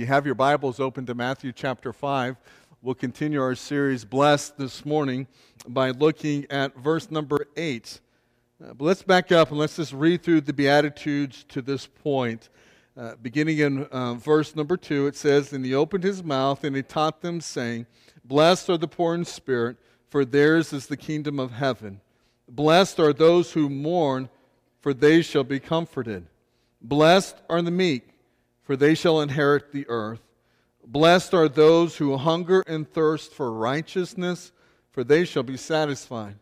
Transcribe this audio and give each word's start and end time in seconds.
you 0.00 0.06
have 0.06 0.24
your 0.24 0.34
Bibles 0.34 0.80
open 0.80 1.04
to 1.04 1.14
Matthew 1.14 1.52
chapter 1.52 1.92
5, 1.92 2.34
we'll 2.80 2.94
continue 2.94 3.38
our 3.38 3.54
series, 3.54 4.02
Blessed, 4.02 4.56
this 4.56 4.86
morning 4.86 5.26
by 5.68 5.90
looking 5.90 6.46
at 6.48 6.74
verse 6.74 7.10
number 7.10 7.44
8. 7.54 8.00
Uh, 8.64 8.72
but 8.72 8.82
let's 8.82 9.02
back 9.02 9.30
up 9.30 9.50
and 9.50 9.58
let's 9.58 9.76
just 9.76 9.92
read 9.92 10.22
through 10.22 10.40
the 10.40 10.54
Beatitudes 10.54 11.44
to 11.50 11.60
this 11.60 11.86
point. 11.86 12.48
Uh, 12.96 13.12
beginning 13.20 13.58
in 13.58 13.84
uh, 13.92 14.14
verse 14.14 14.56
number 14.56 14.78
2, 14.78 15.06
it 15.06 15.16
says, 15.16 15.52
And 15.52 15.66
he 15.66 15.74
opened 15.74 16.04
his 16.04 16.24
mouth 16.24 16.64
and 16.64 16.74
he 16.74 16.82
taught 16.82 17.20
them, 17.20 17.42
saying, 17.42 17.84
Blessed 18.24 18.70
are 18.70 18.78
the 18.78 18.88
poor 18.88 19.14
in 19.14 19.26
spirit, 19.26 19.76
for 20.08 20.24
theirs 20.24 20.72
is 20.72 20.86
the 20.86 20.96
kingdom 20.96 21.38
of 21.38 21.50
heaven. 21.50 22.00
Blessed 22.48 22.98
are 23.00 23.12
those 23.12 23.52
who 23.52 23.68
mourn, 23.68 24.30
for 24.80 24.94
they 24.94 25.20
shall 25.20 25.44
be 25.44 25.60
comforted. 25.60 26.26
Blessed 26.80 27.36
are 27.50 27.60
the 27.60 27.70
meek 27.70 28.10
for 28.70 28.76
they 28.76 28.94
shall 28.94 29.20
inherit 29.20 29.72
the 29.72 29.84
earth. 29.88 30.20
Blessed 30.86 31.34
are 31.34 31.48
those 31.48 31.96
who 31.96 32.16
hunger 32.16 32.62
and 32.68 32.88
thirst 32.88 33.32
for 33.32 33.52
righteousness, 33.52 34.52
for 34.92 35.02
they 35.02 35.24
shall 35.24 35.42
be 35.42 35.56
satisfied. 35.56 36.36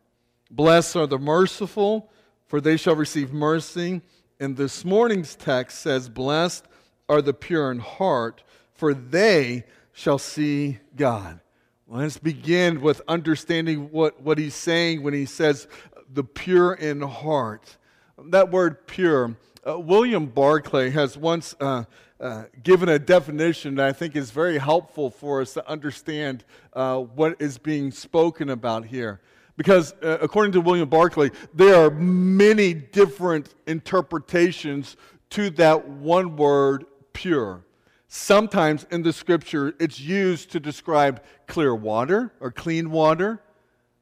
Blessed 0.51 0.95
are 0.97 1.07
the 1.07 1.19
merciful, 1.19 2.11
for 2.47 2.61
they 2.61 2.77
shall 2.77 2.95
receive 2.95 3.33
mercy. 3.33 4.03
And 4.39 4.59
this 4.59 4.85
morning's 4.85 5.37
text 5.37 5.79
says, 5.79 6.11
Blessed 6.11 6.67
are 7.09 7.23
the 7.23 7.33
pure 7.33 7.73
in 7.73 7.79
heart, 7.79 8.43
for 8.75 8.93
they 8.93 9.65
shall 9.95 10.19
see 10.19 10.81
God. 10.97 11.41
Let's 11.87 12.19
begin 12.19 12.83
with 12.83 13.01
understanding 13.09 13.91
what, 13.91 14.21
what 14.21 14.37
he's 14.37 14.55
saying 14.55 15.03
when 15.03 15.15
he 15.15 15.25
says 15.25 15.67
the 16.13 16.25
pure 16.25 16.75
in 16.75 17.01
heart. 17.01 17.79
That 18.23 18.51
word 18.51 18.87
pure, 18.87 19.35
uh, 19.69 19.79
William 19.79 20.27
Barclay 20.27 20.91
has 20.91 21.17
once 21.19 21.55
uh, 21.61 21.85
uh, 22.21 22.45
given 22.63 22.89
a 22.89 22.99
definition 22.99 23.75
that 23.77 23.87
I 23.87 23.93
think 23.93 24.17
is 24.17 24.31
very 24.31 24.59
helpful 24.59 25.11
for 25.11 25.43
us 25.43 25.53
to 25.55 25.69
understand 25.69 26.45
uh, 26.73 26.99
what 27.01 27.41
is 27.41 27.59
being 27.59 27.91
spoken 27.91 28.51
about 28.51 28.87
here. 28.87 29.21
Because 29.57 29.93
uh, 30.03 30.19
according 30.21 30.53
to 30.53 30.61
William 30.61 30.89
Barclay, 30.89 31.31
there 31.53 31.75
are 31.75 31.91
many 31.91 32.73
different 32.73 33.55
interpretations 33.67 34.97
to 35.31 35.51
that 35.51 35.87
one 35.87 36.37
word, 36.37 36.87
pure. 37.13 37.65
Sometimes 38.07 38.87
in 38.91 39.03
the 39.03 39.13
scripture, 39.13 39.75
it's 39.79 40.01
used 40.01 40.51
to 40.53 40.61
describe 40.61 41.23
clear 41.47 41.75
water 41.75 42.33
or 42.41 42.51
clean 42.51 42.91
water. 42.91 43.43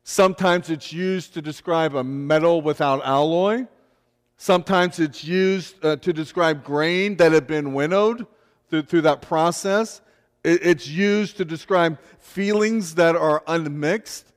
Sometimes 0.05 0.71
it's 0.71 0.93
used 0.93 1.35
to 1.35 1.43
describe 1.43 1.97
a 1.97 2.05
metal 2.05 2.63
without 2.63 3.05
alloy. 3.05 3.67
Sometimes 4.37 4.99
it's 4.99 5.25
used 5.25 5.83
uh, 5.85 5.97
to 5.97 6.13
describe 6.13 6.63
grain 6.63 7.17
that 7.17 7.33
had 7.33 7.47
been 7.47 7.73
winnowed 7.73 8.27
through, 8.69 8.83
through 8.83 9.03
that 9.03 9.23
process. 9.23 10.03
It, 10.45 10.61
it's 10.63 10.89
used 10.89 11.39
to 11.39 11.45
describe 11.45 11.99
feelings 12.19 12.95
that 12.97 13.17
are 13.17 13.43
unmixed. 13.47 14.33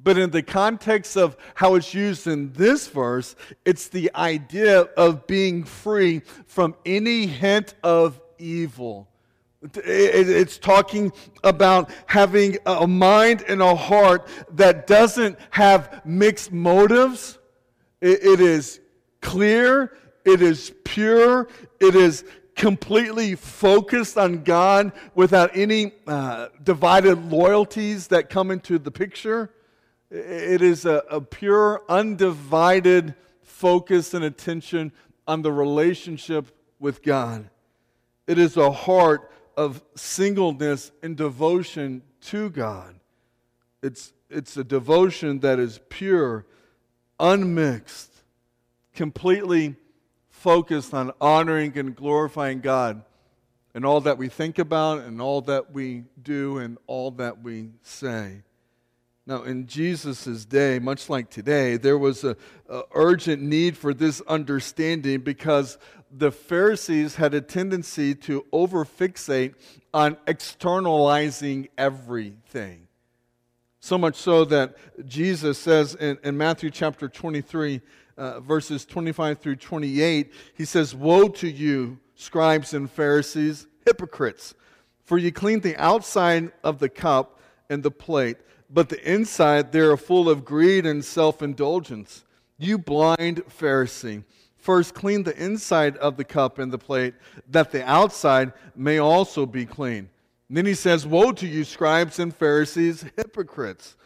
But 0.00 0.16
in 0.16 0.30
the 0.30 0.42
context 0.42 1.16
of 1.16 1.36
how 1.54 1.74
it's 1.74 1.92
used 1.92 2.26
in 2.26 2.52
this 2.52 2.86
verse, 2.86 3.34
it's 3.64 3.88
the 3.88 4.10
idea 4.14 4.82
of 4.82 5.26
being 5.26 5.64
free 5.64 6.22
from 6.46 6.76
any 6.86 7.26
hint 7.26 7.74
of 7.82 8.20
evil. 8.38 9.08
It's 9.74 10.56
talking 10.56 11.12
about 11.42 11.90
having 12.06 12.58
a 12.64 12.86
mind 12.86 13.44
and 13.48 13.60
a 13.60 13.74
heart 13.74 14.28
that 14.52 14.86
doesn't 14.86 15.36
have 15.50 16.02
mixed 16.06 16.52
motives. 16.52 17.38
It 18.00 18.38
is 18.40 18.78
clear, 19.20 19.92
it 20.24 20.42
is 20.42 20.72
pure, 20.84 21.48
it 21.80 21.94
is 21.94 22.24
completely 22.54 23.36
focused 23.36 24.18
on 24.18 24.42
God 24.42 24.92
without 25.14 25.56
any 25.56 25.92
uh, 26.06 26.48
divided 26.62 27.30
loyalties 27.30 28.08
that 28.08 28.28
come 28.28 28.50
into 28.50 28.78
the 28.78 28.90
picture. 28.90 29.50
It 30.10 30.60
is 30.60 30.84
a, 30.84 31.04
a 31.10 31.20
pure, 31.20 31.82
undivided 31.88 33.14
focus 33.42 34.12
and 34.12 34.24
attention 34.24 34.92
on 35.26 35.42
the 35.42 35.52
relationship 35.52 36.46
with 36.80 37.02
God. 37.02 37.48
It 38.26 38.38
is 38.38 38.56
a 38.56 38.70
heart 38.70 39.30
of 39.56 39.82
singleness 39.94 40.90
and 41.02 41.16
devotion 41.16 42.02
to 42.22 42.50
God. 42.50 42.94
It's, 43.82 44.12
it's 44.30 44.56
a 44.56 44.64
devotion 44.64 45.40
that 45.40 45.58
is 45.58 45.80
pure, 45.88 46.46
unmixed, 47.20 48.07
completely 48.98 49.76
focused 50.28 50.92
on 50.92 51.12
honoring 51.20 51.78
and 51.78 51.94
glorifying 51.94 52.58
God 52.58 53.00
in 53.72 53.84
all 53.84 54.00
that 54.00 54.18
we 54.18 54.28
think 54.28 54.58
about 54.58 55.02
and 55.02 55.22
all 55.22 55.40
that 55.42 55.72
we 55.72 56.02
do 56.20 56.58
and 56.58 56.78
all 56.88 57.12
that 57.12 57.40
we 57.40 57.70
say. 57.84 58.42
Now, 59.24 59.44
in 59.44 59.68
Jesus' 59.68 60.44
day, 60.44 60.80
much 60.80 61.08
like 61.08 61.30
today, 61.30 61.76
there 61.76 61.96
was 61.96 62.24
an 62.24 62.34
urgent 62.92 63.40
need 63.40 63.76
for 63.76 63.94
this 63.94 64.20
understanding 64.22 65.20
because 65.20 65.78
the 66.10 66.32
Pharisees 66.32 67.14
had 67.14 67.34
a 67.34 67.40
tendency 67.40 68.16
to 68.16 68.44
overfixate 68.52 69.54
on 69.94 70.16
externalizing 70.26 71.68
everything. 71.78 72.88
So 73.78 73.96
much 73.96 74.16
so 74.16 74.44
that 74.46 74.76
Jesus 75.06 75.56
says 75.56 75.94
in, 75.94 76.18
in 76.24 76.36
Matthew 76.36 76.70
chapter 76.70 77.08
23, 77.08 77.80
uh, 78.18 78.40
verses 78.40 78.84
25 78.84 79.38
through 79.38 79.56
28, 79.56 80.32
he 80.54 80.64
says, 80.64 80.94
Woe 80.94 81.28
to 81.28 81.48
you, 81.48 81.98
scribes 82.16 82.74
and 82.74 82.90
Pharisees, 82.90 83.68
hypocrites, 83.86 84.54
for 85.04 85.16
you 85.16 85.32
clean 85.32 85.60
the 85.60 85.76
outside 85.76 86.52
of 86.64 86.80
the 86.80 86.88
cup 86.88 87.40
and 87.70 87.82
the 87.82 87.90
plate, 87.90 88.36
but 88.68 88.88
the 88.88 89.10
inside 89.10 89.72
they 89.72 89.80
are 89.80 89.96
full 89.96 90.28
of 90.28 90.44
greed 90.44 90.84
and 90.84 91.02
self 91.04 91.42
indulgence. 91.42 92.24
You 92.58 92.76
blind 92.76 93.44
Pharisee, 93.46 94.24
first 94.56 94.94
clean 94.94 95.22
the 95.22 95.40
inside 95.42 95.96
of 95.98 96.16
the 96.16 96.24
cup 96.24 96.58
and 96.58 96.72
the 96.72 96.78
plate, 96.78 97.14
that 97.48 97.70
the 97.70 97.88
outside 97.88 98.52
may 98.74 98.98
also 98.98 99.46
be 99.46 99.64
clean. 99.64 100.10
Then 100.50 100.66
he 100.66 100.74
says, 100.74 101.06
Woe 101.06 101.30
to 101.32 101.46
you, 101.46 101.62
scribes 101.62 102.18
and 102.18 102.34
Pharisees, 102.34 103.04
hypocrites, 103.16 103.96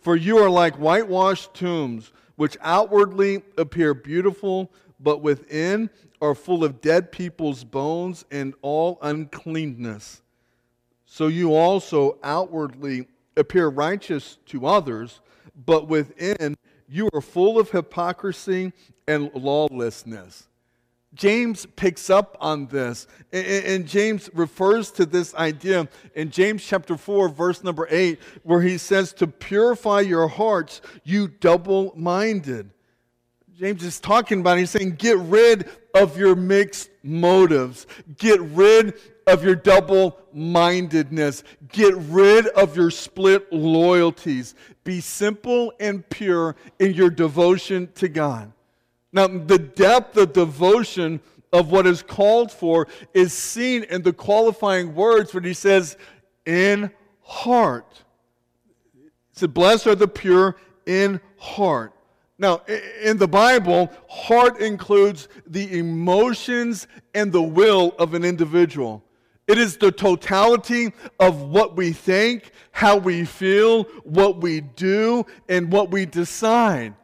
for 0.00 0.16
you 0.16 0.38
are 0.38 0.50
like 0.50 0.74
whitewashed 0.76 1.54
tombs 1.54 2.10
which 2.40 2.56
outwardly 2.62 3.42
appear 3.58 3.92
beautiful, 3.92 4.72
but 4.98 5.20
within 5.20 5.90
are 6.22 6.34
full 6.34 6.64
of 6.64 6.80
dead 6.80 7.12
people's 7.12 7.64
bones 7.64 8.24
and 8.30 8.54
all 8.62 8.98
uncleanness. 9.02 10.22
So 11.04 11.26
you 11.26 11.54
also 11.54 12.16
outwardly 12.22 13.08
appear 13.36 13.68
righteous 13.68 14.38
to 14.46 14.64
others, 14.64 15.20
but 15.66 15.86
within 15.86 16.56
you 16.88 17.10
are 17.12 17.20
full 17.20 17.58
of 17.58 17.68
hypocrisy 17.72 18.72
and 19.06 19.30
lawlessness. 19.34 20.48
James 21.14 21.66
picks 21.74 22.08
up 22.08 22.36
on 22.40 22.66
this, 22.66 23.08
and 23.32 23.86
James 23.86 24.30
refers 24.32 24.92
to 24.92 25.04
this 25.04 25.34
idea 25.34 25.88
in 26.14 26.30
James 26.30 26.64
chapter 26.64 26.96
4, 26.96 27.28
verse 27.30 27.64
number 27.64 27.88
8, 27.90 28.20
where 28.44 28.62
he 28.62 28.78
says, 28.78 29.12
To 29.14 29.26
purify 29.26 30.00
your 30.00 30.28
hearts, 30.28 30.80
you 31.02 31.26
double 31.26 31.92
minded. 31.96 32.70
James 33.58 33.82
is 33.82 33.98
talking 33.98 34.40
about, 34.40 34.58
he's 34.58 34.70
saying, 34.70 34.92
Get 34.92 35.18
rid 35.18 35.68
of 35.94 36.16
your 36.16 36.36
mixed 36.36 36.90
motives, 37.02 37.88
get 38.16 38.40
rid 38.40 38.94
of 39.26 39.42
your 39.44 39.56
double 39.56 40.16
mindedness, 40.32 41.42
get 41.68 41.94
rid 41.96 42.46
of 42.48 42.76
your 42.76 42.90
split 42.90 43.52
loyalties. 43.52 44.54
Be 44.84 45.00
simple 45.00 45.72
and 45.80 46.08
pure 46.08 46.56
in 46.78 46.94
your 46.94 47.10
devotion 47.10 47.90
to 47.96 48.08
God. 48.08 48.52
Now, 49.12 49.26
the 49.26 49.58
depth 49.58 50.16
of 50.16 50.32
devotion 50.32 51.20
of 51.52 51.70
what 51.70 51.86
is 51.86 52.02
called 52.02 52.52
for 52.52 52.86
is 53.12 53.32
seen 53.32 53.84
in 53.84 54.02
the 54.02 54.12
qualifying 54.12 54.94
words 54.94 55.34
when 55.34 55.44
he 55.44 55.54
says, 55.54 55.96
in 56.46 56.90
heart. 57.22 58.02
He 58.94 59.08
said, 59.32 59.54
Blessed 59.54 59.86
are 59.88 59.94
the 59.94 60.08
pure 60.08 60.56
in 60.86 61.20
heart. 61.38 61.92
Now, 62.38 62.62
in 63.02 63.18
the 63.18 63.28
Bible, 63.28 63.90
heart 64.08 64.60
includes 64.60 65.28
the 65.46 65.78
emotions 65.78 66.86
and 67.14 67.30
the 67.30 67.42
will 67.42 67.94
of 67.98 68.14
an 68.14 68.24
individual. 68.24 69.04
It 69.46 69.58
is 69.58 69.76
the 69.76 69.92
totality 69.92 70.92
of 71.18 71.42
what 71.42 71.76
we 71.76 71.92
think, 71.92 72.52
how 72.70 72.96
we 72.96 73.24
feel, 73.24 73.82
what 74.04 74.40
we 74.40 74.60
do, 74.60 75.26
and 75.48 75.70
what 75.70 75.90
we 75.90 76.06
decide. 76.06 76.94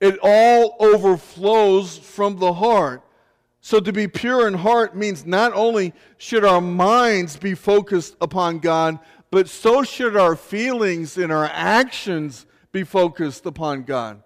It 0.00 0.18
all 0.22 0.76
overflows 0.80 1.98
from 1.98 2.38
the 2.38 2.52
heart. 2.52 3.02
So 3.60 3.80
to 3.80 3.92
be 3.92 4.08
pure 4.08 4.46
in 4.46 4.54
heart 4.54 4.94
means 4.94 5.24
not 5.24 5.52
only 5.54 5.94
should 6.18 6.44
our 6.44 6.60
minds 6.60 7.36
be 7.36 7.54
focused 7.54 8.16
upon 8.20 8.58
God, 8.58 8.98
but 9.30 9.48
so 9.48 9.82
should 9.82 10.16
our 10.16 10.36
feelings 10.36 11.16
and 11.16 11.32
our 11.32 11.46
actions 11.46 12.46
be 12.72 12.84
focused 12.84 13.46
upon 13.46 13.84
God. 13.84 14.22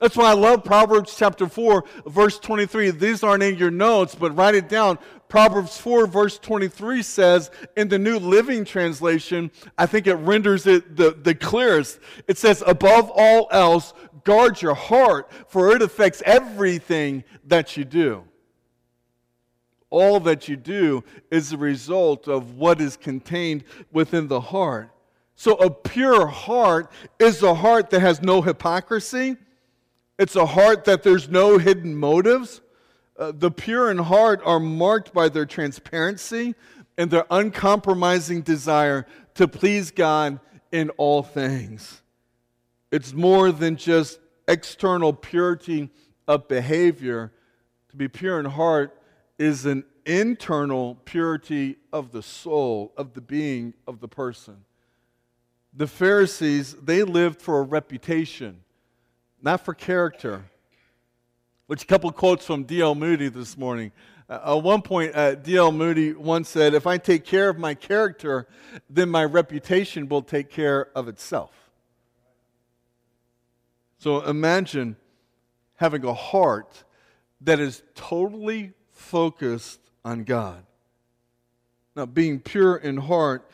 That's 0.00 0.16
why 0.16 0.30
I 0.30 0.34
love 0.34 0.64
Proverbs 0.64 1.14
chapter 1.14 1.46
4, 1.46 1.84
verse 2.06 2.38
23. 2.38 2.90
These 2.92 3.22
aren't 3.22 3.42
in 3.42 3.56
your 3.56 3.70
notes, 3.70 4.14
but 4.14 4.34
write 4.34 4.54
it 4.54 4.68
down. 4.68 4.98
Proverbs 5.28 5.78
4, 5.78 6.06
verse 6.06 6.38
23 6.38 7.02
says, 7.02 7.50
in 7.76 7.88
the 7.88 7.98
New 7.98 8.18
Living 8.18 8.64
Translation, 8.64 9.50
I 9.76 9.84
think 9.84 10.06
it 10.06 10.14
renders 10.14 10.66
it 10.66 10.96
the, 10.96 11.12
the 11.12 11.34
clearest. 11.34 12.00
It 12.26 12.38
says, 12.38 12.64
above 12.66 13.12
all 13.14 13.46
else, 13.52 13.92
guard 14.24 14.62
your 14.62 14.74
heart, 14.74 15.30
for 15.48 15.70
it 15.76 15.82
affects 15.82 16.22
everything 16.24 17.22
that 17.44 17.76
you 17.76 17.84
do. 17.84 18.24
All 19.90 20.18
that 20.20 20.48
you 20.48 20.56
do 20.56 21.04
is 21.30 21.52
a 21.52 21.58
result 21.58 22.26
of 22.26 22.56
what 22.56 22.80
is 22.80 22.96
contained 22.96 23.64
within 23.92 24.28
the 24.28 24.40
heart. 24.40 24.90
So, 25.34 25.54
a 25.56 25.70
pure 25.70 26.26
heart 26.26 26.90
is 27.18 27.42
a 27.42 27.54
heart 27.54 27.90
that 27.90 28.00
has 28.00 28.20
no 28.20 28.42
hypocrisy. 28.42 29.36
It's 30.20 30.36
a 30.36 30.44
heart 30.44 30.84
that 30.84 31.02
there's 31.02 31.30
no 31.30 31.56
hidden 31.56 31.96
motives. 31.96 32.60
Uh, 33.18 33.32
the 33.34 33.50
pure 33.50 33.90
in 33.90 33.96
heart 33.96 34.42
are 34.44 34.60
marked 34.60 35.14
by 35.14 35.30
their 35.30 35.46
transparency 35.46 36.54
and 36.98 37.10
their 37.10 37.24
uncompromising 37.30 38.42
desire 38.42 39.06
to 39.36 39.48
please 39.48 39.90
God 39.90 40.38
in 40.70 40.90
all 40.98 41.22
things. 41.22 42.02
It's 42.92 43.14
more 43.14 43.50
than 43.50 43.76
just 43.76 44.20
external 44.46 45.14
purity 45.14 45.88
of 46.28 46.48
behavior. 46.48 47.32
To 47.88 47.96
be 47.96 48.06
pure 48.06 48.38
in 48.38 48.44
heart 48.44 49.00
is 49.38 49.64
an 49.64 49.84
internal 50.04 50.96
purity 51.06 51.76
of 51.94 52.12
the 52.12 52.22
soul, 52.22 52.92
of 52.98 53.14
the 53.14 53.22
being, 53.22 53.72
of 53.86 54.00
the 54.00 54.08
person. 54.08 54.66
The 55.72 55.86
Pharisees, 55.86 56.74
they 56.74 57.04
lived 57.04 57.40
for 57.40 57.60
a 57.60 57.62
reputation, 57.62 58.64
not 59.42 59.64
for 59.64 59.74
character. 59.74 60.44
Which 61.66 61.84
a 61.84 61.86
couple 61.86 62.10
quotes 62.10 62.44
from 62.44 62.64
D.L. 62.64 62.94
Moody 62.94 63.28
this 63.28 63.56
morning. 63.56 63.92
Uh, 64.28 64.56
at 64.56 64.62
one 64.62 64.82
point, 64.82 65.14
uh, 65.14 65.36
D.L. 65.36 65.72
Moody 65.72 66.12
once 66.12 66.48
said, 66.48 66.74
If 66.74 66.86
I 66.86 66.98
take 66.98 67.24
care 67.24 67.48
of 67.48 67.58
my 67.58 67.74
character, 67.74 68.48
then 68.88 69.08
my 69.08 69.24
reputation 69.24 70.08
will 70.08 70.22
take 70.22 70.50
care 70.50 70.88
of 70.96 71.06
itself. 71.06 71.52
So 73.98 74.22
imagine 74.22 74.96
having 75.76 76.04
a 76.04 76.14
heart 76.14 76.84
that 77.40 77.60
is 77.60 77.82
totally 77.94 78.72
focused 78.92 79.80
on 80.04 80.24
God. 80.24 80.64
Now, 81.96 82.06
being 82.06 82.40
pure 82.40 82.76
in 82.76 82.96
heart 82.96 83.50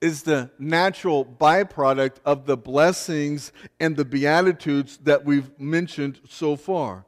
is 0.00 0.22
the 0.22 0.50
natural 0.58 1.24
byproduct 1.24 2.16
of 2.24 2.46
the 2.46 2.56
blessings 2.56 3.52
and 3.80 3.96
the 3.96 4.04
beatitudes 4.04 4.98
that 4.98 5.24
we've 5.24 5.50
mentioned 5.58 6.20
so 6.28 6.56
far. 6.56 7.04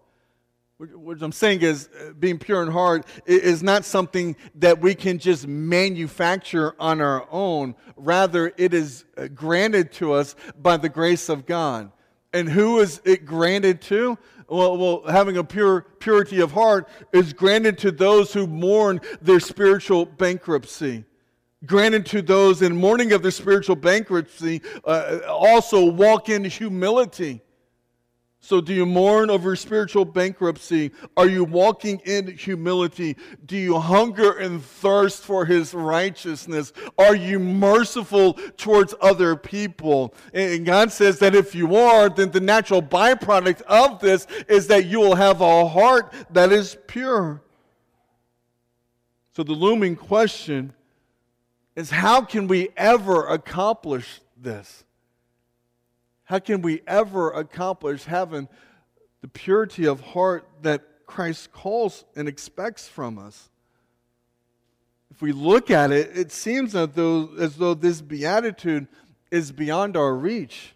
What 0.78 1.20
I'm 1.20 1.30
saying 1.30 1.60
is, 1.60 1.90
uh, 2.00 2.14
being 2.18 2.38
pure 2.38 2.62
in 2.62 2.70
heart 2.70 3.06
is 3.26 3.62
not 3.62 3.84
something 3.84 4.34
that 4.54 4.80
we 4.80 4.94
can 4.94 5.18
just 5.18 5.46
manufacture 5.46 6.74
on 6.80 7.02
our 7.02 7.28
own. 7.30 7.74
Rather, 7.96 8.54
it 8.56 8.72
is 8.72 9.04
uh, 9.18 9.28
granted 9.28 9.92
to 9.94 10.14
us 10.14 10.34
by 10.58 10.78
the 10.78 10.88
grace 10.88 11.28
of 11.28 11.44
God. 11.44 11.92
And 12.32 12.48
who 12.48 12.80
is 12.80 13.02
it 13.04 13.26
granted 13.26 13.82
to? 13.82 14.16
Well, 14.48 14.78
well, 14.78 15.02
having 15.06 15.36
a 15.36 15.44
pure 15.44 15.82
purity 15.82 16.40
of 16.40 16.52
heart 16.52 16.88
is 17.12 17.34
granted 17.34 17.76
to 17.78 17.90
those 17.90 18.32
who 18.32 18.46
mourn 18.46 19.00
their 19.20 19.40
spiritual 19.40 20.06
bankruptcy. 20.06 21.04
Granted 21.66 22.06
to 22.06 22.22
those 22.22 22.62
in 22.62 22.74
mourning 22.74 23.12
of 23.12 23.22
their 23.22 23.30
spiritual 23.30 23.76
bankruptcy, 23.76 24.62
uh, 24.84 25.20
also 25.28 25.84
walk 25.84 26.30
in 26.30 26.44
humility. 26.44 27.42
So, 28.42 28.62
do 28.62 28.72
you 28.72 28.86
mourn 28.86 29.28
over 29.28 29.54
spiritual 29.54 30.06
bankruptcy? 30.06 30.92
Are 31.14 31.28
you 31.28 31.44
walking 31.44 32.00
in 32.06 32.38
humility? 32.38 33.18
Do 33.44 33.54
you 33.54 33.78
hunger 33.78 34.38
and 34.38 34.64
thirst 34.64 35.24
for 35.24 35.44
His 35.44 35.74
righteousness? 35.74 36.72
Are 36.96 37.14
you 37.14 37.38
merciful 37.38 38.34
towards 38.56 38.94
other 39.02 39.36
people? 39.36 40.14
And 40.32 40.64
God 40.64 40.90
says 40.90 41.18
that 41.18 41.34
if 41.34 41.54
you 41.54 41.76
are, 41.76 42.08
then 42.08 42.30
the 42.30 42.40
natural 42.40 42.80
byproduct 42.80 43.60
of 43.62 44.00
this 44.00 44.26
is 44.48 44.68
that 44.68 44.86
you 44.86 45.00
will 45.00 45.16
have 45.16 45.42
a 45.42 45.68
heart 45.68 46.10
that 46.30 46.50
is 46.50 46.78
pure. 46.86 47.42
So, 49.36 49.42
the 49.42 49.52
looming 49.52 49.96
question 49.96 50.72
is 51.80 51.90
how 51.90 52.20
can 52.20 52.46
we 52.46 52.68
ever 52.76 53.26
accomplish 53.26 54.20
this? 54.36 54.84
How 56.24 56.38
can 56.38 56.62
we 56.62 56.82
ever 56.86 57.30
accomplish 57.30 58.04
having 58.04 58.48
the 59.22 59.28
purity 59.28 59.86
of 59.86 60.00
heart 60.00 60.48
that 60.62 60.82
Christ 61.06 61.52
calls 61.52 62.04
and 62.14 62.28
expects 62.28 62.86
from 62.86 63.18
us? 63.18 63.48
If 65.10 65.22
we 65.22 65.32
look 65.32 65.70
at 65.70 65.90
it, 65.90 66.16
it 66.16 66.30
seems 66.30 66.76
as 66.76 66.90
though, 66.90 67.30
as 67.38 67.56
though 67.56 67.74
this 67.74 68.00
beatitude 68.00 68.86
is 69.30 69.50
beyond 69.50 69.96
our 69.96 70.14
reach. 70.14 70.74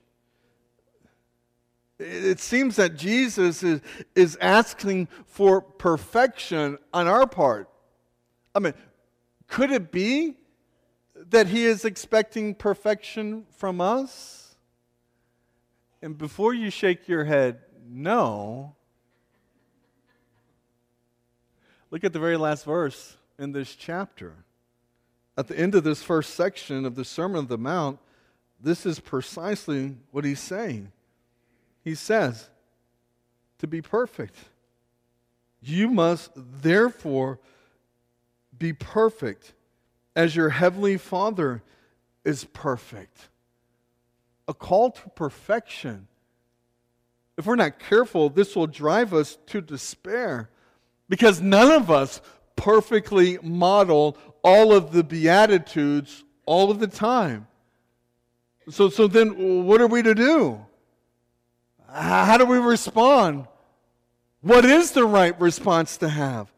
It 1.99 2.41
seems 2.41 2.77
that 2.77 2.97
Jesus 2.97 3.63
is, 3.63 3.81
is 4.17 4.37
asking 4.41 5.09
for 5.27 5.61
perfection 5.61 6.79
on 6.93 7.07
our 7.07 7.27
part. 7.27 7.69
I 8.55 8.59
mean, 8.59 8.75
could 9.47 9.71
it 9.71 9.93
be 9.93 10.37
that 11.31 11.49
he 11.49 11.65
is 11.65 11.85
expecting 11.85 12.55
perfection 12.55 13.47
from 13.57 13.81
us? 13.81 14.57
And 16.03 16.19
before 16.19 16.53
you 16.53 16.71
shake 16.71 17.09
your 17.09 17.25
head, 17.25 17.61
no, 17.89 18.75
look 21.91 22.05
at 22.05 22.13
the 22.13 22.19
very 22.19 22.37
last 22.37 22.65
verse 22.65 23.17
in 23.39 23.53
this 23.53 23.75
chapter. 23.75 24.35
At 25.37 25.49
the 25.49 25.59
end 25.59 25.75
of 25.75 25.83
this 25.83 26.03
first 26.03 26.35
section 26.35 26.85
of 26.85 26.95
the 26.95 27.05
Sermon 27.05 27.39
on 27.39 27.47
the 27.47 27.59
Mount, 27.59 27.99
this 28.61 28.85
is 28.85 29.01
precisely 29.01 29.97
what 30.11 30.25
he's 30.25 30.41
saying. 30.41 30.93
He 31.83 31.95
says, 31.95 32.51
to 33.59 33.67
be 33.67 33.81
perfect, 33.81 34.37
you 35.63 35.89
must 35.89 36.31
therefore 36.37 37.39
be 38.57 38.75
perfect 38.75 39.54
as 40.17 40.37
your 40.37 40.51
heavenly 40.51 40.97
Father 40.97 41.63
is 42.25 42.45
perfect 42.45 43.29
a 44.47 44.55
call 44.55 44.91
to 44.91 45.09
perfection. 45.11 46.07
If 47.37 47.47
we're 47.47 47.57
not 47.57 47.79
careful, 47.79 48.29
this 48.29 48.55
will 48.55 48.67
drive 48.67 49.13
us 49.13 49.39
to 49.47 49.61
despair 49.61 50.51
because 51.09 51.41
none 51.41 51.71
of 51.71 51.91
us 51.91 52.21
perfectly 52.57 53.39
model 53.43 54.17
all 54.43 54.73
of 54.73 54.93
the 54.93 55.03
Beatitudes 55.03 56.25
all 56.47 56.71
of 56.71 56.79
the 56.79 56.87
time. 56.87 57.47
So, 58.71 58.89
so 58.89 59.07
then, 59.07 59.65
what 59.67 59.81
are 59.81 59.87
we 59.87 60.03
to 60.03 60.15
do? 60.15 60.65
How 61.91 62.39
do 62.39 62.45
we 62.45 62.59
respond? 62.59 63.47
What 64.41 64.65
is 64.65 64.93
the 64.93 65.05
right 65.05 65.39
response 65.41 65.97
to 65.99 66.09
have? 66.09 66.53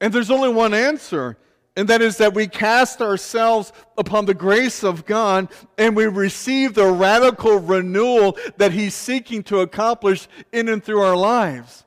And 0.00 0.12
there's 0.12 0.30
only 0.30 0.48
one 0.48 0.74
answer 0.74 1.36
and 1.76 1.88
that 1.88 2.00
is 2.00 2.16
that 2.16 2.32
we 2.32 2.46
cast 2.46 3.02
ourselves 3.02 3.72
upon 3.98 4.24
the 4.24 4.34
grace 4.34 4.82
of 4.82 5.04
God 5.04 5.48
and 5.76 5.94
we 5.94 6.06
receive 6.06 6.72
the 6.72 6.86
radical 6.86 7.58
renewal 7.58 8.38
that 8.56 8.72
He's 8.72 8.94
seeking 8.94 9.42
to 9.44 9.60
accomplish 9.60 10.26
in 10.52 10.68
and 10.68 10.82
through 10.82 11.02
our 11.02 11.16
lives. 11.16 11.84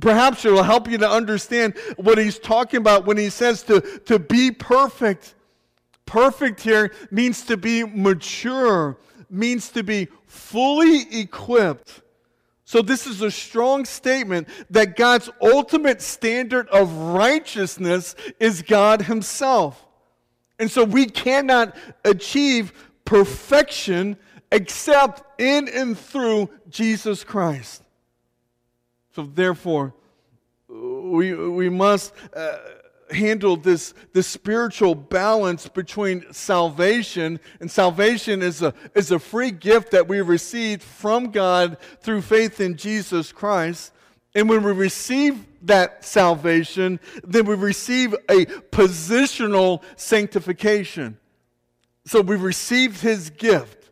Perhaps 0.00 0.44
it 0.44 0.50
will 0.50 0.62
help 0.62 0.88
you 0.88 0.98
to 0.98 1.10
understand 1.10 1.74
what 1.96 2.18
He's 2.18 2.38
talking 2.38 2.78
about 2.78 3.06
when 3.06 3.16
He 3.16 3.30
says 3.30 3.62
to, 3.64 3.80
to 3.80 4.18
be 4.18 4.50
perfect. 4.50 5.34
Perfect 6.04 6.60
here 6.60 6.92
means 7.10 7.42
to 7.46 7.56
be 7.56 7.84
mature, 7.84 8.98
means 9.30 9.70
to 9.70 9.82
be 9.82 10.08
fully 10.26 11.20
equipped 11.20 12.02
so, 12.68 12.82
this 12.82 13.06
is 13.06 13.22
a 13.22 13.30
strong 13.30 13.86
statement 13.86 14.46
that 14.68 14.94
God's 14.94 15.30
ultimate 15.40 16.02
standard 16.02 16.68
of 16.68 16.92
righteousness 16.92 18.14
is 18.38 18.60
God 18.60 19.00
Himself. 19.00 19.86
And 20.58 20.70
so, 20.70 20.84
we 20.84 21.06
cannot 21.06 21.74
achieve 22.04 22.74
perfection 23.06 24.18
except 24.52 25.40
in 25.40 25.66
and 25.68 25.98
through 25.98 26.50
Jesus 26.68 27.24
Christ. 27.24 27.82
So, 29.14 29.22
therefore, 29.22 29.94
we, 30.68 31.32
we 31.32 31.70
must. 31.70 32.12
Uh, 32.36 32.58
handle 33.10 33.56
this, 33.56 33.94
this 34.12 34.26
spiritual 34.26 34.94
balance 34.94 35.68
between 35.68 36.32
salvation, 36.32 37.40
and 37.60 37.70
salvation 37.70 38.42
is 38.42 38.62
a, 38.62 38.74
is 38.94 39.10
a 39.10 39.18
free 39.18 39.50
gift 39.50 39.90
that 39.92 40.08
we 40.08 40.20
received 40.20 40.82
from 40.82 41.30
God 41.30 41.78
through 42.00 42.22
faith 42.22 42.60
in 42.60 42.76
Jesus 42.76 43.32
Christ. 43.32 43.92
And 44.34 44.48
when 44.48 44.62
we 44.62 44.72
receive 44.72 45.46
that 45.62 46.04
salvation, 46.04 47.00
then 47.24 47.46
we 47.46 47.54
receive 47.54 48.14
a 48.28 48.46
positional 48.46 49.82
sanctification. 49.96 51.18
So 52.04 52.20
we 52.20 52.36
received 52.36 53.00
his 53.00 53.30
gift. 53.30 53.90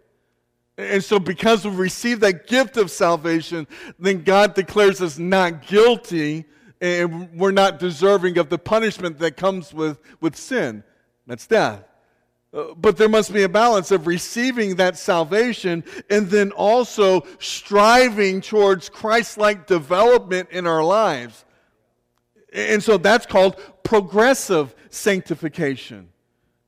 And 0.79 1.03
so, 1.03 1.19
because 1.19 1.65
we 1.65 1.71
received 1.71 2.21
that 2.21 2.47
gift 2.47 2.77
of 2.77 2.91
salvation, 2.91 3.67
then 3.99 4.23
God 4.23 4.55
declares 4.55 5.01
us 5.01 5.19
not 5.19 5.67
guilty 5.67 6.45
and 6.81 7.33
we're 7.33 7.53
not 7.53 7.79
deserving 7.79 8.39
of 8.39 8.49
the 8.49 8.59
punishment 8.59 9.19
that 9.19 9.37
comes 9.37 9.73
with, 9.73 9.99
with 10.21 10.37
sin. 10.37 10.85
That's 11.27 11.47
death. 11.47 11.85
Uh, 12.53 12.75
but 12.77 12.97
there 12.97 13.09
must 13.09 13.33
be 13.33 13.43
a 13.43 13.49
balance 13.49 13.91
of 13.91 14.07
receiving 14.07 14.77
that 14.77 14.97
salvation 14.97 15.85
and 16.09 16.29
then 16.29 16.53
also 16.53 17.27
striving 17.39 18.41
towards 18.41 18.89
Christ 18.89 19.37
like 19.37 19.67
development 19.67 20.51
in 20.51 20.67
our 20.67 20.83
lives. 20.83 21.45
And 22.53 22.83
so 22.83 22.97
that's 22.97 23.27
called 23.27 23.61
progressive 23.83 24.75
sanctification. 24.91 26.09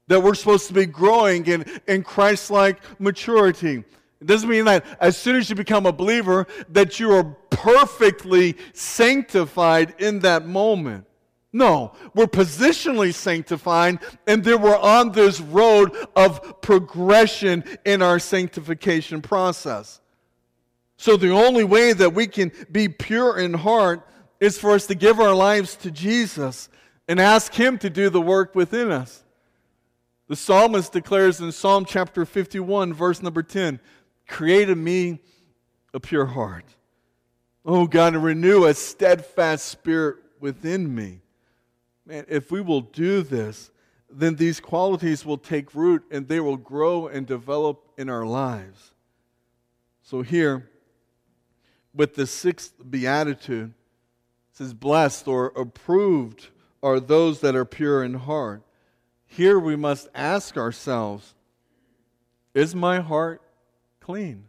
That 0.08 0.22
we're 0.22 0.34
supposed 0.34 0.68
to 0.68 0.74
be 0.74 0.86
growing 0.86 1.46
in, 1.46 1.64
in 1.86 2.02
Christ 2.02 2.50
like 2.50 2.80
maturity. 2.98 3.84
It 4.20 4.26
doesn't 4.26 4.48
mean 4.48 4.64
that 4.64 4.84
as 5.00 5.16
soon 5.16 5.36
as 5.36 5.48
you 5.48 5.56
become 5.56 5.86
a 5.86 5.92
believer 5.92 6.46
that 6.70 6.98
you 6.98 7.12
are 7.12 7.24
perfectly 7.50 8.56
sanctified 8.72 9.94
in 9.98 10.20
that 10.20 10.46
moment. 10.46 11.04
No, 11.52 11.92
we're 12.14 12.26
positionally 12.26 13.14
sanctified, 13.14 14.00
and 14.26 14.44
then 14.44 14.60
we're 14.60 14.78
on 14.78 15.12
this 15.12 15.40
road 15.40 15.96
of 16.14 16.60
progression 16.60 17.64
in 17.86 18.02
our 18.02 18.18
sanctification 18.18 19.22
process. 19.22 20.00
So, 20.98 21.16
the 21.16 21.30
only 21.30 21.64
way 21.64 21.94
that 21.94 22.12
we 22.12 22.26
can 22.26 22.52
be 22.70 22.88
pure 22.88 23.38
in 23.38 23.54
heart 23.54 24.06
is 24.40 24.58
for 24.58 24.72
us 24.72 24.86
to 24.88 24.94
give 24.94 25.20
our 25.20 25.34
lives 25.34 25.74
to 25.76 25.90
Jesus 25.90 26.68
and 27.06 27.18
ask 27.18 27.54
Him 27.54 27.78
to 27.78 27.88
do 27.88 28.10
the 28.10 28.20
work 28.20 28.54
within 28.54 28.90
us. 28.90 29.24
The 30.28 30.36
psalmist 30.36 30.92
declares 30.92 31.40
in 31.40 31.50
Psalm 31.52 31.86
chapter 31.86 32.26
51, 32.26 32.92
verse 32.92 33.22
number 33.22 33.42
10 33.42 33.80
Create 34.28 34.68
in 34.68 34.82
me 34.82 35.20
a 35.92 35.98
pure 35.98 36.26
heart. 36.26 36.64
Oh 37.64 37.86
God, 37.86 38.14
and 38.14 38.22
renew 38.22 38.64
a 38.64 38.74
steadfast 38.74 39.66
spirit 39.66 40.16
within 40.38 40.94
me. 40.94 41.20
Man, 42.06 42.24
if 42.28 42.50
we 42.50 42.60
will 42.60 42.82
do 42.82 43.22
this, 43.22 43.70
then 44.10 44.36
these 44.36 44.60
qualities 44.60 45.24
will 45.26 45.38
take 45.38 45.74
root 45.74 46.04
and 46.10 46.28
they 46.28 46.40
will 46.40 46.56
grow 46.56 47.08
and 47.08 47.26
develop 47.26 47.88
in 47.98 48.08
our 48.08 48.24
lives. 48.24 48.94
So, 50.02 50.22
here, 50.22 50.70
with 51.94 52.14
the 52.14 52.26
sixth 52.26 52.74
beatitude, 52.88 53.70
it 53.70 54.56
says, 54.56 54.72
Blessed 54.72 55.28
or 55.28 55.46
approved 55.48 56.48
are 56.82 57.00
those 57.00 57.40
that 57.40 57.54
are 57.54 57.66
pure 57.66 58.02
in 58.02 58.14
heart. 58.14 58.62
Here 59.26 59.58
we 59.58 59.76
must 59.76 60.08
ask 60.14 60.56
ourselves, 60.56 61.34
Is 62.54 62.74
my 62.74 63.00
heart 63.00 63.42
clean? 64.08 64.48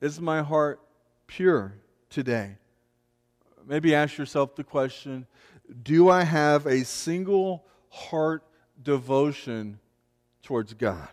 Is 0.00 0.20
my 0.20 0.42
heart 0.42 0.80
pure 1.28 1.74
today? 2.08 2.56
maybe 3.64 3.94
ask 3.94 4.18
yourself 4.18 4.56
the 4.56 4.64
question 4.64 5.28
Do 5.80 6.08
I 6.08 6.24
have 6.24 6.66
a 6.66 6.84
single 6.84 7.64
heart 7.88 8.42
devotion 8.82 9.78
towards 10.42 10.74
God? 10.74 11.08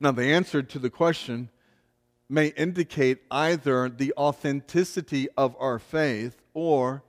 Now, 0.00 0.10
the 0.10 0.24
answer 0.24 0.64
to 0.64 0.80
the 0.80 0.90
question 0.90 1.48
may 2.28 2.48
indicate 2.48 3.18
either 3.30 3.88
the 3.88 4.12
authenticity 4.16 5.28
of 5.36 5.54
our 5.60 5.78
faith 5.78 6.42
or 6.54 7.04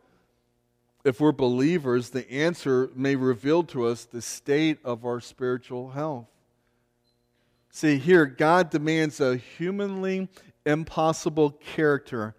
if 1.03 1.20
we're 1.20 1.32
believers, 1.32 2.12
the 2.12 2.32
answer 2.32 2.92
may 2.96 3.15
reveal 3.15 3.63
to 3.63 3.88
us 3.88 4.06
the 4.06 4.22
state 4.22 4.77
of 4.84 5.06
our 5.06 5.20
spiritual 5.20 5.89
health. 5.89 6.27
See, 7.74 7.98
here, 7.98 8.25
God 8.25 8.70
demands 8.70 9.20
a 9.20 9.36
humanly 9.36 10.30
impossible 10.65 11.51
character 11.51 12.36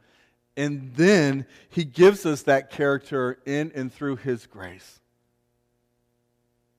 and 0.56 0.94
then 0.94 1.46
he 1.68 1.84
gives 1.84 2.24
us 2.24 2.42
that 2.42 2.70
character 2.70 3.38
in 3.44 3.72
and 3.74 3.92
through 3.92 4.16
his 4.16 4.46
grace. 4.46 5.00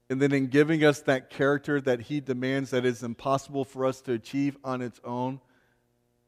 And 0.10 0.22
then 0.22 0.32
in 0.32 0.48
giving 0.48 0.84
us 0.84 1.02
that 1.02 1.30
character 1.30 1.82
that 1.82 2.02
he 2.02 2.22
demands 2.22 2.70
that 2.70 2.86
is 2.86 3.04
impossible 3.04 3.66
for 3.66 3.86
us 3.86 4.02
to 4.02 4.14
achieve 4.14 4.56
on 4.64 4.82
its 4.82 5.02
own, 5.04 5.42